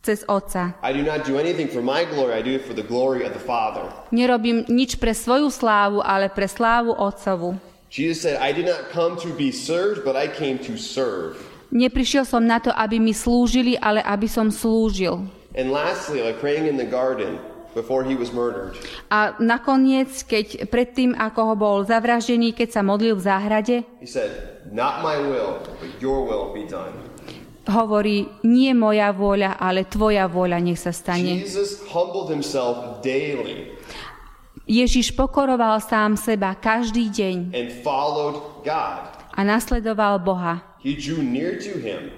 cez 0.00 0.24
Otca. 0.24 0.72
I 0.80 0.96
do 0.96 1.04
not 1.04 1.28
do 1.28 1.36
anything 1.36 1.68
for 1.68 1.84
my 1.84 2.08
glory, 2.08 2.32
I 2.32 2.40
do 2.40 2.56
it 2.56 2.64
for 2.64 2.72
the 2.72 2.80
glory 2.88 3.28
of 3.28 3.36
the 3.36 3.44
Father. 3.44 3.84
Nerobím 4.08 4.64
nič 4.72 4.96
pre 4.96 5.12
svoju 5.12 5.52
slávu, 5.52 6.00
ale 6.00 6.32
pre 6.32 6.48
slávu 6.48 6.96
Otcovu. 6.96 7.60
Jesus 7.92 8.24
said, 8.24 8.40
I 8.40 8.56
did 8.56 8.64
not 8.64 8.88
come 8.88 9.20
to 9.20 9.28
be 9.36 9.52
served, 9.52 10.00
but 10.00 10.16
I 10.16 10.32
came 10.32 10.56
to 10.64 10.80
serve. 10.80 11.51
Neprišiel 11.72 12.28
som 12.28 12.44
na 12.44 12.60
to, 12.60 12.68
aby 12.68 13.00
mi 13.00 13.16
slúžili, 13.16 13.80
ale 13.80 14.04
aby 14.04 14.28
som 14.28 14.52
slúžil. 14.52 15.24
And 15.56 15.72
lastly, 15.72 16.20
like 16.20 16.36
praying 16.38 16.68
in 16.68 16.76
the 16.76 16.84
garden 16.84 17.40
before 17.72 18.04
he 18.04 18.12
was 18.12 18.28
murdered. 18.32 18.76
A 19.08 19.32
nakoniec, 19.40 20.24
keď 20.28 20.68
predtým, 20.68 21.16
ako 21.16 21.40
ho 21.52 21.54
bol 21.56 21.76
zavraždený, 21.88 22.52
keď 22.52 22.68
sa 22.76 22.82
modlil 22.84 23.16
v 23.16 23.24
záhrade, 23.24 23.76
He 24.00 24.08
said, 24.08 24.60
Not 24.68 25.00
my 25.00 25.16
will, 25.16 25.64
but 25.80 25.90
your 26.00 26.28
will 26.28 26.52
be 26.52 26.68
done. 26.68 26.92
hovorí, 27.62 28.26
nie 28.42 28.74
moja 28.74 29.14
vôľa, 29.14 29.54
ale 29.56 29.86
tvoja 29.86 30.26
vôľa 30.28 30.58
nech 30.60 30.76
sa 30.82 30.90
stane. 30.92 31.40
Jesus 31.40 31.80
humbled 31.88 32.28
himself 32.28 33.00
daily 33.00 33.72
Ježiš 34.66 35.10
pokoroval 35.18 35.82
sám 35.82 36.14
seba 36.14 36.54
každý 36.54 37.10
deň 37.10 37.36
and 37.50 37.68
followed 37.82 38.38
God. 38.62 39.10
a 39.34 39.40
nasledoval 39.42 40.22
Boha. 40.22 40.62
He 40.82 40.96
drew 40.96 41.22
near 41.22 41.58
to 41.60 41.78
him. 41.78 42.10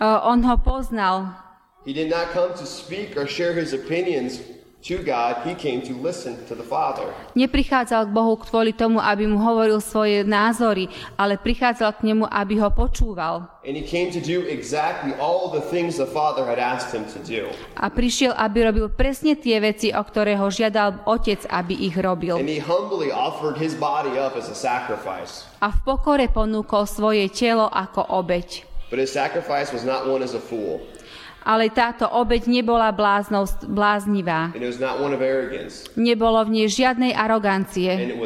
Uh, 0.00 0.18
on 0.22 0.42
ho 0.42 0.56
poznal. 0.56 1.36
He 1.84 1.92
did 1.92 2.10
not 2.10 2.30
come 2.30 2.52
to 2.54 2.66
speak 2.66 3.16
or 3.16 3.26
share 3.26 3.52
his 3.52 3.72
opinions 3.72 4.40
to 4.84 5.00
God, 5.00 5.48
he 5.48 5.56
came 5.56 5.80
to 5.88 5.96
listen 5.96 6.36
to 6.44 6.52
the 6.52 6.62
Father. 6.62 7.08
Neprichádzal 7.32 8.04
k 8.04 8.10
Bohu 8.12 8.36
kvôli 8.36 8.76
tomu, 8.76 9.00
aby 9.00 9.24
mu 9.24 9.40
hovoril 9.40 9.80
svoje 9.80 10.28
názory, 10.28 10.92
ale 11.16 11.40
prichádzal 11.40 11.96
k 11.96 12.12
nemu, 12.12 12.28
aby 12.28 12.60
ho 12.60 12.68
počúval. 12.68 13.48
And 13.64 13.72
he 13.72 13.80
came 13.80 14.12
to 14.12 14.20
do 14.20 14.44
exactly 14.44 15.16
all 15.16 15.48
the 15.48 15.64
things 15.72 15.96
the 15.96 16.04
Father 16.04 16.44
had 16.44 16.60
asked 16.60 16.92
him 16.92 17.08
to 17.16 17.18
do. 17.24 17.48
A 17.80 17.88
prišiel, 17.88 18.36
aby 18.36 18.68
robil 18.68 18.92
presne 18.92 19.40
tie 19.40 19.56
veci, 19.56 19.88
o 19.88 20.04
ktoré 20.04 20.36
ho 20.36 20.52
žiadal 20.52 21.08
otec, 21.08 21.48
aby 21.48 21.88
ich 21.88 21.96
robil. 21.96 22.36
And 22.36 22.44
he 22.44 22.60
humbly 22.60 23.08
offered 23.08 23.56
his 23.56 23.72
body 23.72 24.20
up 24.20 24.36
as 24.36 24.52
a 24.52 24.56
sacrifice. 24.56 25.48
A 25.64 25.72
v 25.72 25.80
pokore 25.80 26.28
ponúkol 26.28 26.84
svoje 26.84 27.24
telo 27.32 27.72
ako 27.72 28.04
obeď. 28.20 28.68
But 28.92 29.00
his 29.00 29.16
sacrifice 29.16 29.72
was 29.72 29.80
not 29.80 30.04
one 30.04 30.20
as 30.20 30.36
a 30.36 30.42
fool, 30.44 30.84
Ale 31.44 31.68
táto 31.68 32.08
obeď 32.08 32.48
nebola 32.48 32.88
bláznou, 32.88 33.44
bláznivá. 33.68 34.48
Nebolo 35.96 36.38
v 36.44 36.50
nej 36.50 36.66
žiadnej 36.72 37.12
arogancie. 37.12 38.16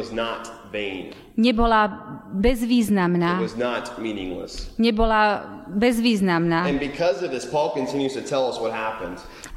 Nebola 1.35 1.81
bezvýznamná. 2.31 3.43
Nebola 4.79 5.21
bezvýznamná. 5.67 6.59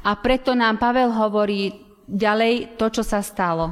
A 0.03 0.11
preto 0.19 0.51
nám 0.55 0.75
Pavel 0.77 1.09
hovorí 1.15 1.71
ďalej 2.07 2.75
to, 2.75 2.85
čo 2.91 3.03
sa 3.03 3.23
stalo. 3.23 3.71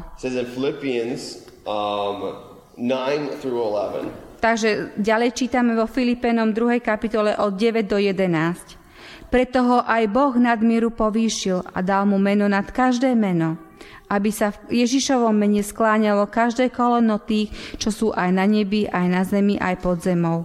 Um, 1.61 2.33
9 2.73 3.37
through 3.37 3.61
11. 3.61 4.09
Takže 4.41 4.97
ďalej 4.97 5.37
čítame 5.37 5.77
vo 5.77 5.85
Filipenom 5.85 6.49
2. 6.49 6.81
kapitole 6.81 7.37
od 7.37 7.53
9 7.53 7.85
do 7.85 8.01
11. 8.01 8.80
Preto 9.31 9.63
ho 9.63 9.79
aj 9.87 10.11
Boh 10.11 10.35
nadmieru 10.35 10.91
povýšil 10.91 11.63
a 11.71 11.79
dal 11.79 12.03
mu 12.03 12.19
meno 12.19 12.51
nad 12.51 12.67
každé 12.67 13.15
meno, 13.15 13.55
aby 14.11 14.27
sa 14.27 14.51
v 14.51 14.83
Ježišovom 14.83 15.31
mene 15.31 15.63
skláňalo 15.63 16.27
každé 16.27 16.67
kolono 16.67 17.15
tých, 17.15 17.47
čo 17.79 17.95
sú 17.95 18.07
aj 18.11 18.27
na 18.35 18.43
nebi, 18.43 18.91
aj 18.91 19.05
na 19.07 19.23
zemi, 19.23 19.55
aj 19.55 19.79
pod 19.79 20.03
zemou. 20.03 20.43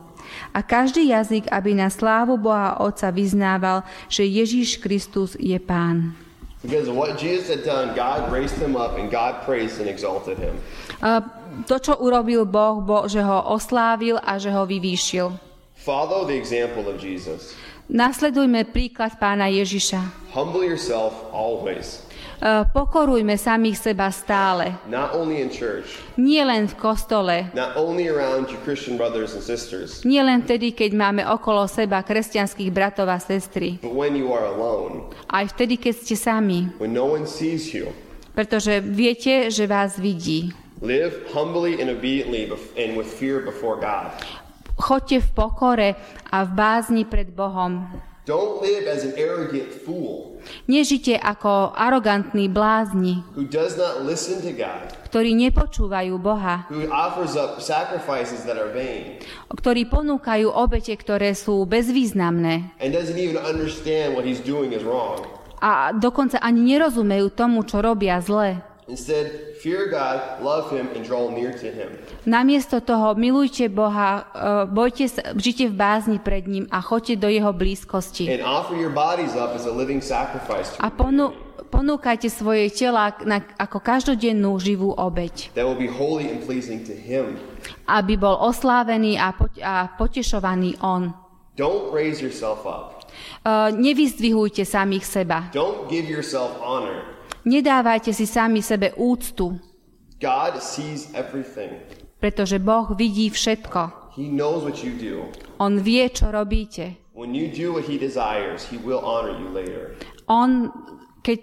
A 0.54 0.62
každý 0.62 1.10
jazyk, 1.10 1.50
aby 1.50 1.74
na 1.74 1.90
slávu 1.90 2.38
Boha 2.38 2.78
Otca 2.78 3.10
vyznával, 3.10 3.82
že 4.06 4.22
Ježíš 4.22 4.78
Kristus 4.78 5.34
je 5.34 5.58
Pán. 5.58 6.14
Because 6.62 6.86
of 6.86 6.94
what 6.94 7.18
Jesus 7.18 7.50
had 7.50 7.66
done, 7.66 7.94
God 7.94 8.30
raised 8.30 8.58
him 8.58 8.74
up 8.78 8.98
and 8.98 9.10
God 9.10 9.42
praised 9.46 9.82
and 9.82 9.90
exalted 9.90 10.38
him. 10.38 10.54
A 11.02 11.22
to, 11.66 11.78
čo 11.78 11.98
urobil 11.98 12.46
Boh, 12.46 12.82
bo, 12.82 13.06
že 13.06 13.22
ho 13.22 13.50
oslávil 13.50 14.18
a 14.18 14.38
že 14.38 14.50
ho 14.50 14.62
vyvýšil. 14.62 15.30
Follow 15.78 16.26
the 16.26 16.34
example 16.34 16.90
of 16.90 16.98
Jesus. 16.98 17.54
Nasledujme 17.86 18.66
príklad 18.66 19.14
pána 19.16 19.46
Ježiša. 19.46 20.02
Humble 20.34 20.66
yourself 20.66 21.14
always, 21.30 22.02
E, 22.36 22.68
Pokorujme 22.68 23.40
samých 23.40 23.80
seba 23.80 24.12
stále. 24.12 24.76
not 24.84 25.16
only 25.16 25.40
in 25.40 25.48
church, 25.48 25.96
Nie 26.20 26.44
len 26.44 26.68
v 26.68 26.76
kostole, 26.76 27.48
not 27.56 27.80
only 27.80 28.12
around 28.12 28.52
your 28.52 28.60
Christian 28.60 29.00
brothers 29.00 29.32
and 29.32 29.40
sisters, 29.40 30.04
nie 30.04 30.20
len 30.20 30.44
vtedy, 30.44 30.76
keď 30.76 30.90
máme 30.92 31.22
okolo 31.24 31.64
seba 31.64 32.04
kresťanských 32.04 32.68
bratov 32.68 33.08
a 33.08 33.16
sestry. 33.16 33.80
but 33.80 33.96
when 33.96 34.12
you 34.12 34.36
are 34.36 34.44
alone, 34.44 35.08
Aj 35.32 35.48
vtedy, 35.48 35.80
keď 35.80 35.94
ste 35.96 36.12
sami. 36.12 36.68
when 36.76 36.92
no 36.92 37.08
one 37.08 37.24
sees 37.24 37.72
you. 37.72 37.88
Pretože 38.36 38.84
viete, 38.84 39.48
že 39.48 39.64
vás 39.64 39.96
vidí. 39.96 40.52
Live 40.84 41.32
humbly 41.32 41.80
and 41.80 41.88
obediently 41.88 42.44
and 42.76 43.00
with 43.00 43.08
fear 43.08 43.40
before 43.40 43.80
God. 43.80 44.12
Choďte 44.76 45.24
v 45.24 45.28
pokore 45.32 45.88
a 46.28 46.38
v 46.44 46.50
bázni 46.52 47.02
pred 47.08 47.32
Bohom. 47.32 47.88
Don't 48.26 48.58
live 48.58 48.90
as 48.90 49.06
an 49.06 49.14
arrogant 49.14 49.70
fool 49.86 50.36
Nežite 50.66 51.14
ako 51.18 51.74
arogantní 51.74 52.50
blázni, 52.50 53.22
who 53.34 53.46
does 53.46 53.78
not 53.78 54.02
listen 54.02 54.42
to 54.42 54.50
God, 54.54 54.90
ktorí 55.10 55.34
nepočúvajú 55.34 56.14
Boha, 56.18 56.66
who 56.70 56.86
offers 56.90 57.38
up 57.38 57.62
sacrifices 57.62 58.42
that 58.46 58.58
are 58.58 58.70
vain, 58.70 59.22
ktorí 59.50 59.86
ponúkajú 59.86 60.50
obete, 60.50 60.94
ktoré 60.94 61.34
sú 61.34 61.62
bezvýznamné 61.66 62.74
and 62.82 62.90
doesn't 62.94 63.18
even 63.18 63.38
understand 63.38 64.14
what 64.14 64.26
he's 64.26 64.42
doing 64.42 64.74
is 64.74 64.82
wrong. 64.82 65.22
a 65.62 65.90
dokonca 65.96 66.38
ani 66.38 66.76
nerozumejú 66.76 67.32
tomu, 67.32 67.64
čo 67.64 67.80
robia 67.80 68.20
zle. 68.20 68.60
Instead, 68.86 69.58
fear 69.58 69.90
God, 69.90 70.38
love 70.46 70.70
him, 70.70 70.86
and 70.94 71.02
draw 71.02 71.26
near 71.26 71.50
to 71.50 71.66
him. 71.66 71.98
Namiesto 72.22 72.78
toho 72.78 73.18
milujte 73.18 73.66
Boha, 73.66 74.30
e, 74.30 74.70
bojte 74.70 75.10
sa, 75.10 75.34
žite 75.34 75.66
v 75.66 75.74
bázni 75.74 76.22
pred 76.22 76.46
ním 76.46 76.70
a 76.70 76.78
choďte 76.78 77.18
do 77.18 77.26
jeho 77.26 77.50
blízkosti. 77.50 78.30
And 78.30 78.46
offer 78.46 78.78
your 78.78 78.94
bodies 78.94 79.34
up 79.34 79.58
as 79.58 79.66
a 79.66 79.74
living 79.74 79.98
sacrifice 79.98 80.70
to 80.70 80.78
A 80.78 80.94
ponu, 80.94 81.34
ponúkajte 81.66 82.30
svoje 82.30 82.70
tela 82.70 83.10
na, 83.26 83.42
ako 83.58 83.82
každodennú 83.82 84.54
živú 84.62 84.94
obeď, 84.94 85.50
that 85.58 85.66
will 85.66 85.74
be 85.74 85.90
holy 85.90 86.30
and 86.30 86.46
pleasing 86.46 86.86
to 86.86 86.94
him. 86.94 87.42
aby 87.90 88.14
bol 88.14 88.38
oslávený 88.38 89.18
a, 89.18 89.34
poť, 89.34 89.52
a 89.66 89.90
potešovaný 89.98 90.78
on. 90.78 91.10
Don't 91.58 91.90
raise 91.90 92.22
yourself 92.22 92.62
up. 92.62 93.02
E, 93.42 93.74
nevyzdvihujte 93.74 94.62
samých 94.62 95.02
seba. 95.02 95.50
Don't 95.50 95.90
give 95.90 96.06
yourself 96.06 96.54
honor. 96.62 97.15
Nedávajte 97.46 98.10
si 98.10 98.26
sami 98.26 98.58
sebe 98.58 98.90
úctu, 98.98 99.54
God 100.18 100.58
sees 100.58 101.14
everything. 101.14 101.78
pretože 102.18 102.58
Boh 102.58 102.90
vidí 102.90 103.30
všetko. 103.30 104.10
He 104.16 104.26
knows 104.32 104.64
what 104.64 104.82
you 104.82 104.96
do. 104.96 105.30
On 105.62 105.78
vie, 105.78 106.08
čo 106.10 106.32
robíte. 106.32 106.96
When 107.14 107.36
you 107.36 107.46
do 107.52 107.72
what 107.72 107.84
he 107.86 108.00
desires, 108.00 108.64
he 108.66 108.80
will 108.80 109.00
honor 109.04 109.36
you 109.36 109.48
later. 109.52 109.94
On, 110.26 110.72
keď, 111.22 111.38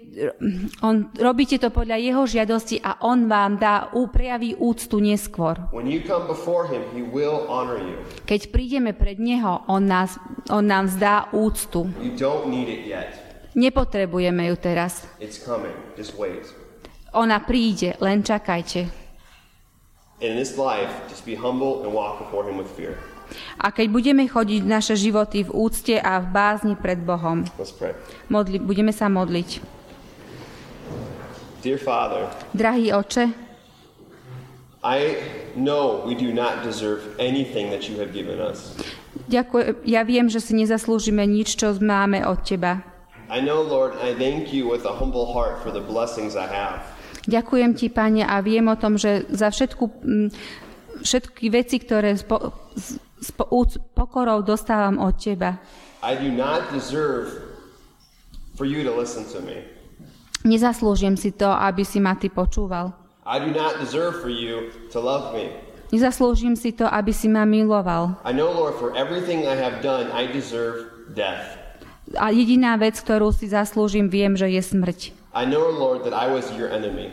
on 0.82 1.08
robíte 1.16 1.56
to 1.58 1.70
podľa 1.70 1.96
jeho 2.02 2.22
žiadosti 2.26 2.82
a 2.82 3.00
on 3.00 3.30
vám 3.30 3.56
dá, 3.62 3.90
prejaví 4.10 4.58
úctu 4.58 5.00
neskôr. 5.00 5.70
When 5.72 5.86
you 5.86 6.02
come 6.02 6.26
before 6.26 6.66
him, 6.66 6.82
he 6.92 7.00
will 7.00 7.46
honor 7.48 7.78
you. 7.78 7.96
Keď 8.28 8.52
prídeme 8.52 8.92
pred 8.92 9.22
neho, 9.22 9.64
on, 9.70 9.86
nás, 9.86 10.18
on 10.50 10.66
nám 10.66 10.90
zdá 10.90 11.30
úctu. 11.32 11.88
Nepotrebujeme 13.54 14.50
ju 14.50 14.56
teraz. 14.58 15.06
It's 15.22 15.38
coming. 15.38 15.74
Just 15.94 16.18
wait. 16.18 16.50
Ona 17.14 17.38
príde, 17.38 17.94
len 18.02 18.26
čakajte. 18.26 18.90
And 20.18 20.34
in 20.34 20.36
this 20.38 20.58
life, 20.58 20.90
just 21.06 21.22
be 21.22 21.38
humble 21.38 21.86
and 21.86 21.94
walk 21.94 22.18
before 22.18 22.42
him 22.46 22.58
with 22.58 22.70
fear. 22.74 22.98
A 23.58 23.70
keď 23.72 23.88
budeme 23.90 24.26
chodiť 24.28 24.62
naše 24.62 24.94
životy 24.98 25.46
v 25.46 25.50
úcte 25.50 25.96
a 25.96 26.20
v 26.20 26.26
bázni 26.28 26.74
pred 26.76 27.00
Bohom, 27.00 27.46
modli, 28.28 28.60
budeme 28.60 28.92
sa 28.92 29.08
modliť. 29.08 29.64
Dear 31.64 31.80
Father, 31.80 32.28
Drahý 32.52 32.92
oče, 32.92 33.32
I 34.84 35.16
know 35.56 36.04
we 36.04 36.12
do 36.12 36.36
not 36.36 36.60
deserve 36.60 37.16
anything 37.16 37.72
that 37.72 37.88
you 37.88 37.96
have 37.96 38.12
given 38.12 38.36
us. 38.36 38.76
ďakujem, 39.32 39.80
ja 39.88 40.04
viem, 40.04 40.28
že 40.28 40.44
si 40.44 40.52
nezaslúžime 40.52 41.24
nič, 41.24 41.56
čo 41.56 41.72
máme 41.80 42.20
od 42.28 42.44
Teba. 42.44 42.93
I 43.30 43.40
know, 43.40 43.62
Lord, 43.64 43.96
I 43.98 44.12
thank 44.14 44.52
you 44.52 44.68
with 44.68 44.84
a 44.84 44.92
humble 44.92 45.32
heart 45.32 45.62
for 45.64 45.72
the 45.72 45.80
blessings 45.80 46.36
I 46.36 46.44
have. 46.46 46.84
Ďakujem 47.24 47.72
Ti, 47.72 47.88
Pane, 47.88 48.20
a 48.20 48.36
viem 48.44 48.68
o 48.68 48.76
tom, 48.76 49.00
že 49.00 49.24
za 49.32 49.48
všetku, 49.48 49.84
mm, 50.04 50.28
všetky 51.00 51.48
veci, 51.48 51.80
ktoré 51.80 52.12
s, 52.12 52.20
po, 52.20 52.52
s, 52.76 53.00
s 53.00 53.30
po, 53.32 53.48
úc- 53.48 53.80
pokorou 53.96 54.44
dostávam 54.44 55.00
od 55.00 55.16
Teba. 55.16 55.56
I 56.04 56.20
do 56.20 56.28
not 56.28 56.68
deserve 56.68 57.32
for 58.60 58.68
you 58.68 58.84
to 58.84 58.92
listen 58.92 59.24
to 59.32 59.40
me. 59.40 59.64
Nezaslúžim 60.44 61.16
si 61.16 61.32
to, 61.32 61.48
aby 61.48 61.80
si 61.80 61.96
ma 61.96 62.12
Ty 62.12 62.28
počúval. 62.28 62.92
I 63.24 63.40
do 63.40 63.48
not 63.56 63.80
deserve 63.80 64.20
for 64.20 64.28
you 64.28 64.68
to 64.92 65.00
love 65.00 65.32
me. 65.32 65.48
Nezaslúžim 65.96 66.60
si 66.60 66.76
to, 66.76 66.84
aby 66.84 67.16
si 67.16 67.32
ma 67.32 67.48
miloval. 67.48 68.20
I 68.20 68.36
know, 68.36 68.52
Lord, 68.52 68.76
for 68.76 68.92
everything 68.92 69.48
I 69.48 69.56
have 69.56 69.80
done, 69.80 70.12
I 70.12 70.28
deserve 70.28 71.08
death. 71.16 71.63
A 72.16 72.30
jediná 72.30 72.78
vec, 72.78 72.98
ktorú 72.98 73.34
si 73.34 73.50
zaslúžim, 73.50 74.10
viem, 74.10 74.34
že 74.38 74.50
je 74.50 74.62
smrť. 74.62 75.00
I 75.34 75.44
know, 75.44 75.66
Lord, 75.66 76.06
that 76.06 76.14
I 76.14 76.30
was 76.30 76.46
your 76.54 76.70
enemy. 76.70 77.10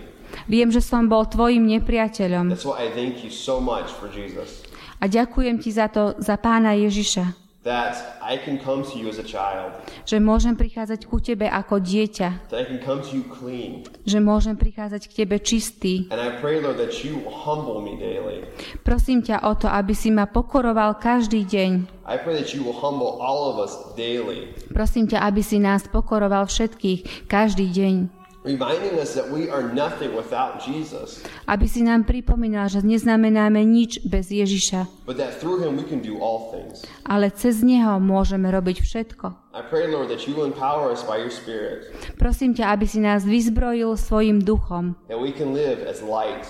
Viem, 0.48 0.72
že 0.72 0.80
som 0.80 1.12
bol 1.12 1.28
tvojim 1.28 1.68
nepriateľom. 1.68 2.54
That's 2.54 2.64
why 2.64 2.88
I 2.88 2.90
thank 2.94 3.26
you 3.26 3.34
so 3.34 3.60
much 3.60 3.92
for 3.92 4.08
Jesus. 4.08 4.64
A 5.02 5.10
ďakujem 5.10 5.58
ti 5.58 5.74
za 5.74 5.90
to, 5.90 6.14
za 6.22 6.38
pána 6.38 6.78
Ježiša, 6.78 7.41
That 7.62 8.18
I 8.26 8.42
can 8.42 8.58
come 8.58 8.82
to 8.82 8.98
you 8.98 9.06
as 9.06 9.22
a 9.22 9.28
child. 9.28 9.78
že 10.10 10.18
môžem 10.18 10.58
prichádzať 10.58 11.06
ku 11.06 11.22
tebe 11.22 11.46
ako 11.46 11.78
dieťa, 11.78 12.50
That 12.50 12.58
I 12.58 12.66
can 12.66 12.82
come 12.82 13.06
to 13.06 13.12
you 13.14 13.22
clean. 13.30 13.86
že 14.02 14.18
môžem 14.18 14.58
prichádzať 14.58 15.06
k 15.06 15.12
tebe 15.22 15.38
čistý. 15.38 16.10
And 16.10 16.18
I 16.18 16.42
pray, 16.42 16.58
Lord, 16.58 16.82
that 16.82 17.06
you 17.06 17.22
humble 17.30 17.86
me 17.86 18.02
daily. 18.02 18.50
Prosím 18.82 19.22
ťa 19.22 19.46
o 19.46 19.54
to, 19.54 19.70
aby 19.70 19.94
si 19.94 20.10
ma 20.10 20.26
pokoroval 20.26 20.98
každý 20.98 21.46
deň. 21.46 22.02
I 22.10 22.18
pray 22.18 22.34
that 22.34 22.50
you 22.58 22.66
will 22.66 22.74
humble 22.82 23.22
all 23.22 23.54
of 23.54 23.62
us 23.62 23.78
daily, 23.94 24.58
Prosím 24.74 25.06
ťa, 25.06 25.22
aby 25.22 25.46
si 25.46 25.62
nás 25.62 25.86
pokoroval 25.86 26.50
všetkých 26.50 27.30
každý 27.30 27.70
deň. 27.70 28.21
Reminding 28.42 28.98
us 28.98 29.14
that 29.14 29.30
we 29.30 29.50
are 29.50 29.70
nothing 29.70 30.14
without 30.18 30.62
Jesus, 30.62 31.22
Aby 31.46 31.70
si 31.70 31.86
nám 31.86 32.04
pripomínal, 32.04 32.68
že 32.68 32.82
neznamenáme 32.82 33.62
nič 33.62 34.02
bez 34.04 34.34
Ježiša, 34.34 34.90
but 35.06 35.18
that 35.18 35.38
through 35.38 35.62
him 35.62 35.78
we 35.78 35.86
can 35.86 36.02
do 36.02 36.18
all 36.18 36.50
things. 36.50 36.82
ale 37.06 37.30
cez 37.30 37.62
Neho 37.62 38.02
môžeme 38.02 38.50
robiť 38.50 38.82
všetko. 38.82 39.26
I 39.52 39.62
pray, 39.68 39.86
Lord, 39.92 40.08
that 40.10 40.26
you 40.26 40.34
will 40.34 40.48
empower 40.48 40.90
us 40.90 41.04
by 41.04 41.20
your 41.20 41.30
Spirit, 41.34 41.92
Prosím 42.16 42.56
ťa, 42.56 42.72
aby 42.72 42.86
si 42.88 43.04
nás 43.04 43.28
vyzbrojil 43.28 43.94
svojim 44.00 44.40
duchom, 44.42 44.96
that 45.12 45.20
we 45.20 45.30
can 45.36 45.52
live 45.52 45.84
as 45.84 46.00
light 46.02 46.48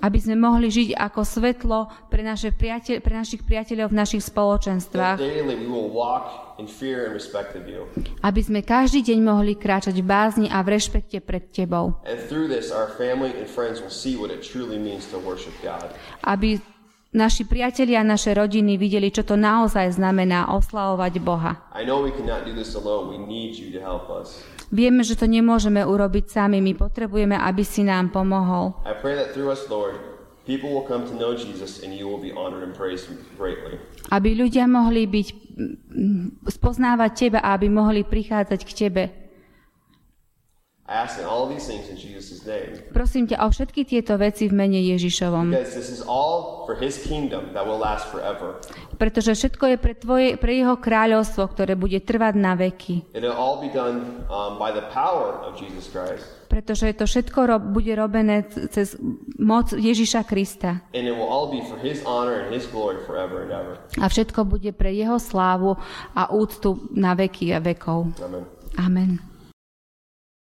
aby 0.00 0.18
sme 0.20 0.36
mohli 0.36 0.68
žiť 0.68 0.92
ako 0.92 1.20
svetlo 1.24 1.78
pre, 2.12 2.20
naše 2.20 2.52
priateľ, 2.52 3.00
pre 3.00 3.14
našich 3.16 3.40
priateľov 3.40 3.88
v 3.88 3.96
našich 3.96 4.22
spoločenstvách, 4.28 5.16
daily 5.16 5.56
we 5.56 5.64
will 5.64 5.88
walk 5.88 6.56
in 6.60 6.68
fear 6.68 7.08
and 7.08 7.16
respect 7.16 7.56
of 7.56 7.64
you. 7.64 7.88
aby 8.20 8.40
sme 8.44 8.60
každý 8.60 9.00
deň 9.00 9.18
mohli 9.24 9.56
kráčať 9.56 9.96
v 9.96 10.04
bázni 10.04 10.46
a 10.52 10.60
v 10.60 10.76
rešpekte 10.76 11.24
pred 11.24 11.48
Tebou, 11.48 11.96
aby 16.20 16.48
naši 17.10 17.42
priatelia 17.42 18.04
a 18.04 18.06
naše 18.06 18.30
rodiny 18.36 18.78
videli, 18.78 19.08
čo 19.10 19.26
to 19.26 19.34
naozaj 19.34 19.96
znamená 19.96 20.52
oslavovať 20.54 21.12
Boha. 21.18 21.52
Vieme, 24.70 25.02
že 25.02 25.18
to 25.18 25.26
nemôžeme 25.26 25.82
urobiť 25.82 26.30
sami, 26.30 26.62
my 26.62 26.78
potrebujeme, 26.78 27.34
aby 27.34 27.66
si 27.66 27.82
nám 27.82 28.14
pomohol. 28.14 28.78
I 28.86 28.94
pray 28.94 29.18
that 29.18 29.34
through 29.34 29.50
us, 29.50 29.66
Lord, 29.66 29.98
people 30.46 30.70
will 30.70 30.86
come 30.86 31.02
to 31.10 31.14
know 31.18 31.34
Jesus 31.34 31.82
and 31.82 31.90
you 31.90 32.06
will 32.06 32.22
be 32.22 32.30
honored 32.30 32.62
and 32.62 32.70
praised 32.70 33.10
greatly. 33.34 33.82
Aby 34.14 34.38
ľudia 34.38 34.70
mohli 34.70 35.10
byť, 35.10 35.28
mm, 35.90 36.46
spoznávať 36.46 37.10
Teba 37.18 37.42
a 37.42 37.58
aby 37.58 37.66
mohli 37.66 38.06
prichádzať 38.06 38.60
k 38.62 38.70
Tebe. 38.74 39.04
Prosím 42.90 43.24
ťa 43.30 43.46
o 43.46 43.48
všetky 43.50 43.86
tieto 43.86 44.18
veci 44.18 44.50
v 44.50 44.54
mene 44.58 44.82
Ježišovom, 44.90 45.54
Pretože 49.00 49.32
všetko 49.32 49.64
je 49.64 49.76
pre, 49.80 49.96
tvoje, 49.96 50.36
pre 50.36 50.60
jeho 50.60 50.76
kráľovstvo, 50.76 51.48
ktoré 51.56 51.72
bude 51.72 51.96
trvať 52.04 52.34
na 52.36 52.52
veky. 52.52 53.08
Um. 53.16 54.60
Pretože 56.52 56.92
to 56.92 57.04
všetko 57.08 57.38
ro- 57.48 57.64
bude 57.64 57.96
robené 57.96 58.44
cez 58.68 59.00
moc 59.40 59.72
Ježiša 59.72 60.28
Krista. 60.28 60.84
A 63.96 64.04
všetko 64.04 64.40
bude 64.44 64.70
pre 64.76 64.92
jeho 64.92 65.16
slávu 65.16 65.80
a 66.12 66.28
úctu 66.28 66.76
na 66.92 67.16
veky 67.16 67.56
a 67.56 67.58
vekov. 67.64 68.12
Amen. 68.20 68.44
Amen. 68.76 69.29